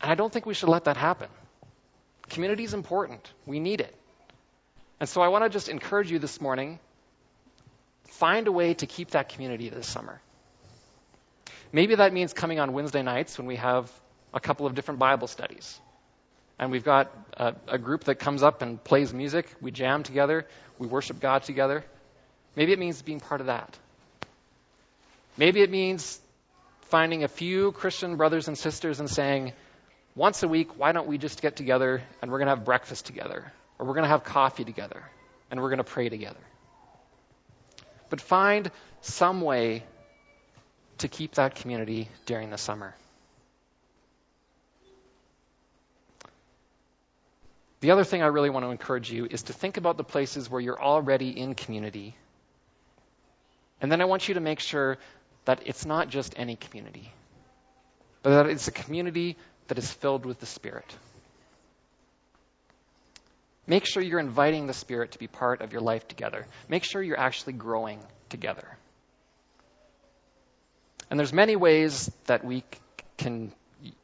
And 0.00 0.10
I 0.10 0.14
don't 0.14 0.32
think 0.32 0.46
we 0.46 0.54
should 0.54 0.70
let 0.70 0.84
that 0.84 0.96
happen. 0.96 1.28
Community 2.30 2.64
is 2.64 2.74
important. 2.74 3.26
We 3.46 3.60
need 3.60 3.80
it. 3.80 3.94
And 5.00 5.08
so 5.08 5.20
I 5.20 5.28
want 5.28 5.44
to 5.44 5.50
just 5.50 5.68
encourage 5.68 6.10
you 6.10 6.18
this 6.18 6.40
morning 6.40 6.78
find 8.04 8.48
a 8.48 8.52
way 8.52 8.74
to 8.74 8.86
keep 8.86 9.10
that 9.10 9.28
community 9.28 9.68
this 9.68 9.86
summer. 9.86 10.20
Maybe 11.72 11.94
that 11.94 12.12
means 12.12 12.32
coming 12.32 12.58
on 12.58 12.72
Wednesday 12.72 13.02
nights 13.02 13.38
when 13.38 13.46
we 13.46 13.56
have 13.56 13.90
a 14.34 14.40
couple 14.40 14.66
of 14.66 14.74
different 14.74 14.98
Bible 14.98 15.28
studies. 15.28 15.78
and 16.58 16.72
we've 16.72 16.84
got 16.84 17.12
a, 17.36 17.54
a 17.68 17.78
group 17.78 18.04
that 18.04 18.16
comes 18.16 18.42
up 18.42 18.62
and 18.62 18.82
plays 18.82 19.14
music. 19.14 19.46
We 19.60 19.70
jam 19.70 20.02
together. 20.02 20.46
We 20.78 20.86
worship 20.88 21.20
God 21.20 21.44
together. 21.44 21.84
Maybe 22.56 22.72
it 22.72 22.78
means 22.78 23.00
being 23.02 23.20
part 23.20 23.40
of 23.40 23.46
that. 23.46 23.78
Maybe 25.36 25.62
it 25.62 25.70
means 25.70 26.20
finding 26.82 27.22
a 27.22 27.28
few 27.28 27.70
Christian 27.72 28.16
brothers 28.16 28.48
and 28.48 28.58
sisters 28.58 28.98
and 28.98 29.08
saying, 29.08 29.52
once 30.18 30.42
a 30.42 30.48
week, 30.48 30.76
why 30.76 30.90
don't 30.90 31.06
we 31.06 31.16
just 31.16 31.40
get 31.40 31.54
together 31.54 32.02
and 32.20 32.30
we're 32.30 32.38
going 32.38 32.46
to 32.46 32.54
have 32.56 32.64
breakfast 32.64 33.06
together, 33.06 33.52
or 33.78 33.86
we're 33.86 33.94
going 33.94 34.02
to 34.02 34.08
have 34.08 34.24
coffee 34.24 34.64
together, 34.64 35.04
and 35.48 35.62
we're 35.62 35.68
going 35.68 35.78
to 35.78 35.84
pray 35.84 36.08
together. 36.08 36.40
But 38.10 38.20
find 38.20 38.70
some 39.00 39.40
way 39.40 39.84
to 40.98 41.08
keep 41.08 41.34
that 41.34 41.54
community 41.54 42.08
during 42.26 42.50
the 42.50 42.58
summer. 42.58 42.96
The 47.80 47.92
other 47.92 48.02
thing 48.02 48.20
I 48.20 48.26
really 48.26 48.50
want 48.50 48.66
to 48.66 48.70
encourage 48.70 49.12
you 49.12 49.28
is 49.30 49.44
to 49.44 49.52
think 49.52 49.76
about 49.76 49.96
the 49.96 50.04
places 50.04 50.50
where 50.50 50.60
you're 50.60 50.82
already 50.82 51.30
in 51.30 51.54
community. 51.54 52.16
And 53.80 53.92
then 53.92 54.00
I 54.00 54.06
want 54.06 54.26
you 54.26 54.34
to 54.34 54.40
make 54.40 54.58
sure 54.58 54.98
that 55.44 55.62
it's 55.66 55.86
not 55.86 56.08
just 56.08 56.34
any 56.36 56.56
community, 56.56 57.12
but 58.24 58.30
that 58.30 58.46
it's 58.46 58.66
a 58.66 58.72
community 58.72 59.36
that 59.68 59.78
is 59.78 59.90
filled 59.90 60.26
with 60.26 60.40
the 60.40 60.46
Spirit. 60.46 60.96
Make 63.66 63.84
sure 63.84 64.02
you're 64.02 64.18
inviting 64.18 64.66
the 64.66 64.72
Spirit 64.72 65.12
to 65.12 65.18
be 65.18 65.26
part 65.26 65.60
of 65.60 65.72
your 65.72 65.82
life 65.82 66.08
together. 66.08 66.46
Make 66.68 66.84
sure 66.84 67.02
you're 67.02 67.20
actually 67.20 67.52
growing 67.52 68.00
together. 68.30 68.66
And 71.10 71.18
there's 71.18 71.32
many 71.32 71.56
ways 71.56 72.10
that 72.26 72.44
we 72.44 72.64
can 73.16 73.52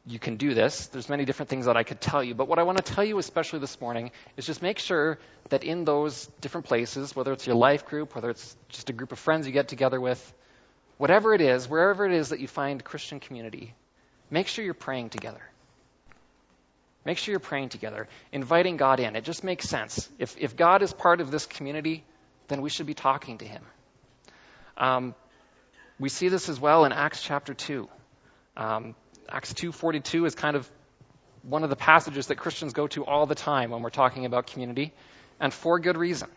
you 0.05 0.19
can 0.19 0.37
do 0.37 0.53
this. 0.53 0.87
There's 0.87 1.09
many 1.09 1.25
different 1.25 1.49
things 1.49 1.65
that 1.65 1.75
I 1.75 1.83
could 1.83 1.99
tell 1.99 2.23
you, 2.23 2.33
but 2.33 2.47
what 2.47 2.59
I 2.59 2.63
want 2.63 2.77
to 2.77 2.93
tell 2.93 3.03
you 3.03 3.17
especially 3.17 3.59
this 3.59 3.81
morning 3.81 4.11
is 4.37 4.45
just 4.45 4.61
make 4.61 4.79
sure 4.79 5.19
that 5.49 5.65
in 5.65 5.83
those 5.83 6.27
different 6.39 6.65
places, 6.65 7.13
whether 7.13 7.33
it's 7.33 7.45
your 7.45 7.57
life 7.57 7.85
group, 7.85 8.15
whether 8.15 8.29
it's 8.29 8.55
just 8.69 8.89
a 8.89 8.93
group 8.93 9.11
of 9.11 9.19
friends 9.19 9.45
you 9.45 9.51
get 9.51 9.67
together 9.67 9.99
with, 9.99 10.33
whatever 10.97 11.33
it 11.33 11.41
is, 11.41 11.67
wherever 11.67 12.05
it 12.05 12.13
is 12.13 12.29
that 12.29 12.39
you 12.39 12.47
find 12.47 12.83
Christian 12.83 13.19
community, 13.19 13.73
make 14.29 14.47
sure 14.47 14.63
you're 14.63 14.73
praying 14.73 15.09
together. 15.09 15.41
Make 17.05 17.19
sure 17.19 17.31
you're 17.31 17.39
praying 17.39 17.69
together, 17.69 18.07
inviting 18.31 18.77
God 18.77 18.99
in. 18.99 19.15
It 19.15 19.23
just 19.23 19.43
makes 19.43 19.69
sense. 19.69 20.09
If, 20.17 20.35
if 20.39 20.57
God 20.57 20.81
is 20.81 20.91
part 20.91 21.21
of 21.21 21.29
this 21.29 21.45
community, 21.45 22.03
then 22.47 22.61
we 22.61 22.69
should 22.69 22.87
be 22.87 22.95
talking 22.95 23.37
to 23.37 23.45
Him. 23.45 23.63
Um, 24.77 25.15
we 25.99 26.09
see 26.09 26.29
this 26.29 26.49
as 26.49 26.59
well 26.59 26.83
in 26.85 26.91
Acts 26.91 27.21
chapter 27.21 27.53
2. 27.53 27.87
Um, 28.57 28.95
Acts 29.29 29.53
2:42 29.53 30.25
is 30.25 30.35
kind 30.35 30.55
of 30.55 30.69
one 31.43 31.63
of 31.63 31.69
the 31.69 31.75
passages 31.75 32.27
that 32.27 32.37
Christians 32.37 32.73
go 32.73 32.87
to 32.87 33.05
all 33.05 33.25
the 33.25 33.35
time 33.35 33.69
when 33.69 33.81
we're 33.81 33.89
talking 33.89 34.25
about 34.25 34.47
community, 34.47 34.93
and 35.39 35.53
for 35.53 35.79
good 35.79 35.97
reason. 35.97 36.29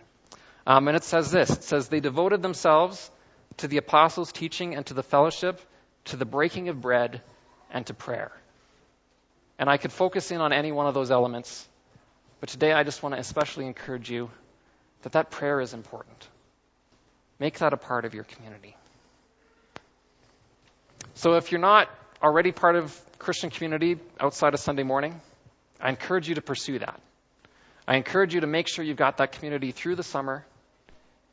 Um, 0.67 0.87
and 0.89 0.97
it 0.97 1.05
says 1.05 1.31
this: 1.31 1.51
It 1.51 1.65
says 1.65 1.89
they 1.89 2.01
devoted 2.01 2.43
themselves 2.43 3.11
to 3.59 3.69
the 3.69 3.79
apostles' 3.79 4.33
teaching 4.33 4.75
and 4.75 4.87
to 4.87 4.95
the 4.95 5.03
fellowship, 5.03 5.61
to 6.07 6.17
the 6.17 6.25
breaking 6.25 6.69
of 6.69 6.81
bread, 6.81 7.23
and 7.71 7.87
to 7.87 7.95
prayer. 7.95 8.33
And 9.59 9.69
I 9.69 9.77
could 9.77 9.93
focus 9.93 10.31
in 10.31 10.41
on 10.41 10.53
any 10.53 10.73
one 10.73 10.87
of 10.87 10.95
those 10.95 11.11
elements, 11.11 11.69
but 12.41 12.49
today 12.49 12.73
I 12.73 12.85
just 12.85 13.03
want 13.03 13.15
to 13.15 13.21
especially 13.21 13.67
encourage 13.67 14.11
you 14.11 14.31
that 15.03 15.13
that 15.13 15.31
prayer 15.31 15.61
is 15.61 15.75
important. 15.75 16.29
Make 17.39 17.59
that 17.59 17.73
a 17.73 17.77
part 17.77 18.05
of 18.05 18.15
your 18.15 18.25
community. 18.25 18.77
So 21.15 21.35
if 21.35 21.51
you're 21.51 21.61
not 21.61 21.89
already 22.23 22.53
part 22.53 22.77
of 22.77 22.97
Christian 23.19 23.51
community 23.51 23.99
outside 24.21 24.55
of 24.55 24.61
Sunday 24.61 24.85
morning, 24.85 25.21
I 25.81 25.91
encourage 25.91 26.29
you 26.29 26.37
to 26.37 26.43
pursue 26.43 26.79
that. 26.79 27.01
I 27.87 27.97
encourage 27.97 28.35
you 28.35 28.41
to 28.41 28.47
make 28.47 28.69
sure 28.69 28.85
you've 28.85 28.97
got 28.97 29.17
that 29.17 29.33
community 29.33 29.73
through 29.73 29.97
the 29.97 30.03
summer, 30.03 30.45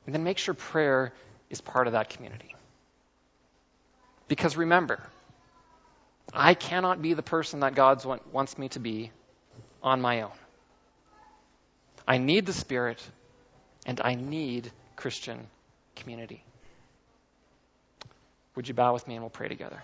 and 0.06 0.16
then 0.16 0.24
make 0.24 0.38
sure 0.38 0.54
prayer 0.54 1.12
is 1.50 1.62
part 1.62 1.88
of 1.88 1.94
that 1.94 2.10
community. 2.10 2.56
Because 4.28 4.58
remember, 4.58 5.04
I 6.34 6.54
cannot 6.54 7.02
be 7.02 7.14
the 7.14 7.24
person 7.24 7.62
that 7.62 7.76
God 7.76 8.04
wants 8.32 8.58
me 8.58 8.70
to 8.70 8.80
be 8.80 9.12
on 9.82 10.02
my 10.02 10.22
own. 10.22 10.32
I 12.08 12.18
need 12.18 12.46
the 12.46 12.54
Spirit, 12.54 13.02
and 13.86 14.00
I 14.04 14.16
need 14.16 14.72
Christian 14.96 15.48
community. 15.96 16.44
Would 18.56 18.68
you 18.68 18.74
bow 18.74 18.94
with 18.94 19.08
me 19.08 19.16
and 19.16 19.24
we'll 19.24 19.30
pray 19.30 19.48
together? 19.48 19.82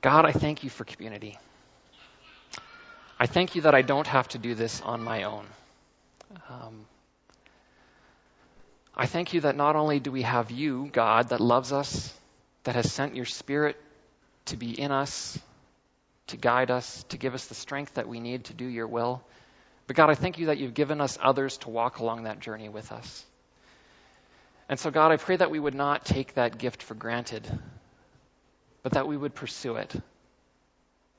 God, 0.00 0.24
I 0.26 0.32
thank 0.32 0.64
you 0.64 0.70
for 0.70 0.84
community. 0.84 1.38
I 3.18 3.26
thank 3.26 3.54
you 3.54 3.62
that 3.62 3.74
I 3.74 3.82
don't 3.82 4.06
have 4.06 4.26
to 4.28 4.38
do 4.38 4.54
this 4.54 4.80
on 4.80 5.02
my 5.02 5.22
own. 5.22 5.46
Um, 6.48 6.86
I 8.94 9.06
thank 9.06 9.32
you 9.32 9.40
that 9.42 9.56
not 9.56 9.76
only 9.76 10.00
do 10.00 10.12
we 10.12 10.22
have 10.22 10.50
you, 10.50 10.90
God, 10.92 11.30
that 11.30 11.40
loves 11.40 11.72
us, 11.72 12.12
that 12.64 12.74
has 12.74 12.92
sent 12.92 13.16
your 13.16 13.24
Spirit 13.24 13.76
to 14.46 14.56
be 14.56 14.78
in 14.78 14.92
us, 14.92 15.38
to 16.28 16.36
guide 16.36 16.70
us, 16.70 17.04
to 17.04 17.16
give 17.16 17.34
us 17.34 17.46
the 17.46 17.54
strength 17.54 17.94
that 17.94 18.08
we 18.08 18.20
need 18.20 18.44
to 18.44 18.54
do 18.54 18.66
your 18.66 18.86
will, 18.86 19.22
but 19.86 19.96
God, 19.96 20.10
I 20.10 20.14
thank 20.14 20.38
you 20.38 20.46
that 20.46 20.58
you've 20.58 20.74
given 20.74 21.00
us 21.00 21.18
others 21.20 21.58
to 21.58 21.70
walk 21.70 21.98
along 21.98 22.24
that 22.24 22.40
journey 22.40 22.68
with 22.68 22.92
us. 22.92 23.24
And 24.68 24.78
so, 24.78 24.90
God, 24.90 25.12
I 25.12 25.16
pray 25.16 25.36
that 25.36 25.50
we 25.50 25.58
would 25.58 25.74
not 25.74 26.04
take 26.04 26.34
that 26.34 26.58
gift 26.58 26.82
for 26.82 26.94
granted, 26.94 27.46
but 28.82 28.92
that 28.92 29.06
we 29.06 29.16
would 29.16 29.34
pursue 29.34 29.76
it, 29.76 29.94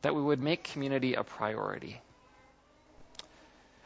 that 0.01 0.15
we 0.15 0.21
would 0.21 0.41
make 0.41 0.63
community 0.63 1.13
a 1.13 1.23
priority. 1.23 2.01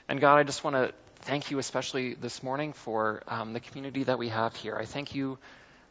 And 0.07 0.21
God, 0.21 0.37
I 0.37 0.43
just 0.43 0.63
want 0.63 0.75
to 0.75 0.93
thank 1.27 1.51
you 1.51 1.59
especially 1.59 2.13
this 2.13 2.41
morning 2.41 2.71
for 2.71 3.21
um, 3.27 3.51
the 3.51 3.59
community 3.59 4.03
that 4.03 4.17
we 4.17 4.29
have 4.29 4.55
here. 4.55 4.77
I 4.77 4.85
thank 4.85 5.13
you 5.13 5.37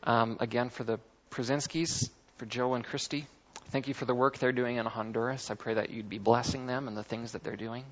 um, 0.03 0.39
again 0.41 0.71
for 0.71 0.83
the 0.83 0.99
Przinskis, 1.31 2.09
for 2.39 2.47
Joe 2.47 2.73
and 2.73 2.83
Christy. 2.83 3.27
Thank 3.69 3.87
you 3.87 3.93
for 3.93 4.07
the 4.07 4.15
work 4.15 4.39
they're 4.39 4.53
doing 4.53 4.77
in 4.77 4.87
Honduras. 4.87 5.51
I 5.51 5.55
pray 5.55 5.75
that 5.75 5.91
you'd 5.91 6.09
be 6.09 6.17
blessing 6.17 6.67
them 6.67 6.89
and 6.89 6.97
the 6.97 7.03
things 7.03 7.33
that 7.33 7.45
they're 7.45 7.55
doing. 7.55 7.85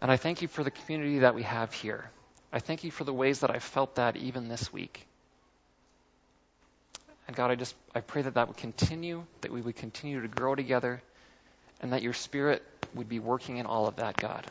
And 0.00 0.10
I 0.10 0.16
thank 0.16 0.40
you 0.40 0.48
for 0.48 0.64
the 0.64 0.70
community 0.70 1.18
that 1.18 1.34
we 1.34 1.42
have 1.42 1.74
here. 1.74 2.10
I 2.50 2.60
thank 2.60 2.82
you 2.82 2.90
for 2.90 3.04
the 3.04 3.12
ways 3.12 3.40
that 3.40 3.50
I 3.50 3.58
felt 3.58 3.96
that 3.96 4.16
even 4.16 4.48
this 4.48 4.72
week. 4.72 5.06
And 7.28 7.36
God, 7.36 7.50
I 7.50 7.54
just 7.54 7.74
I 7.94 8.00
pray 8.00 8.22
that 8.22 8.34
that 8.34 8.48
would 8.48 8.56
continue, 8.56 9.24
that 9.42 9.52
we 9.52 9.60
would 9.60 9.76
continue 9.76 10.22
to 10.22 10.28
grow 10.28 10.54
together, 10.54 11.02
and 11.82 11.92
that 11.92 12.00
your 12.00 12.14
Spirit 12.14 12.62
would 12.94 13.10
be 13.10 13.18
working 13.18 13.58
in 13.58 13.66
all 13.66 13.88
of 13.88 13.96
that, 13.96 14.16
God. 14.16 14.50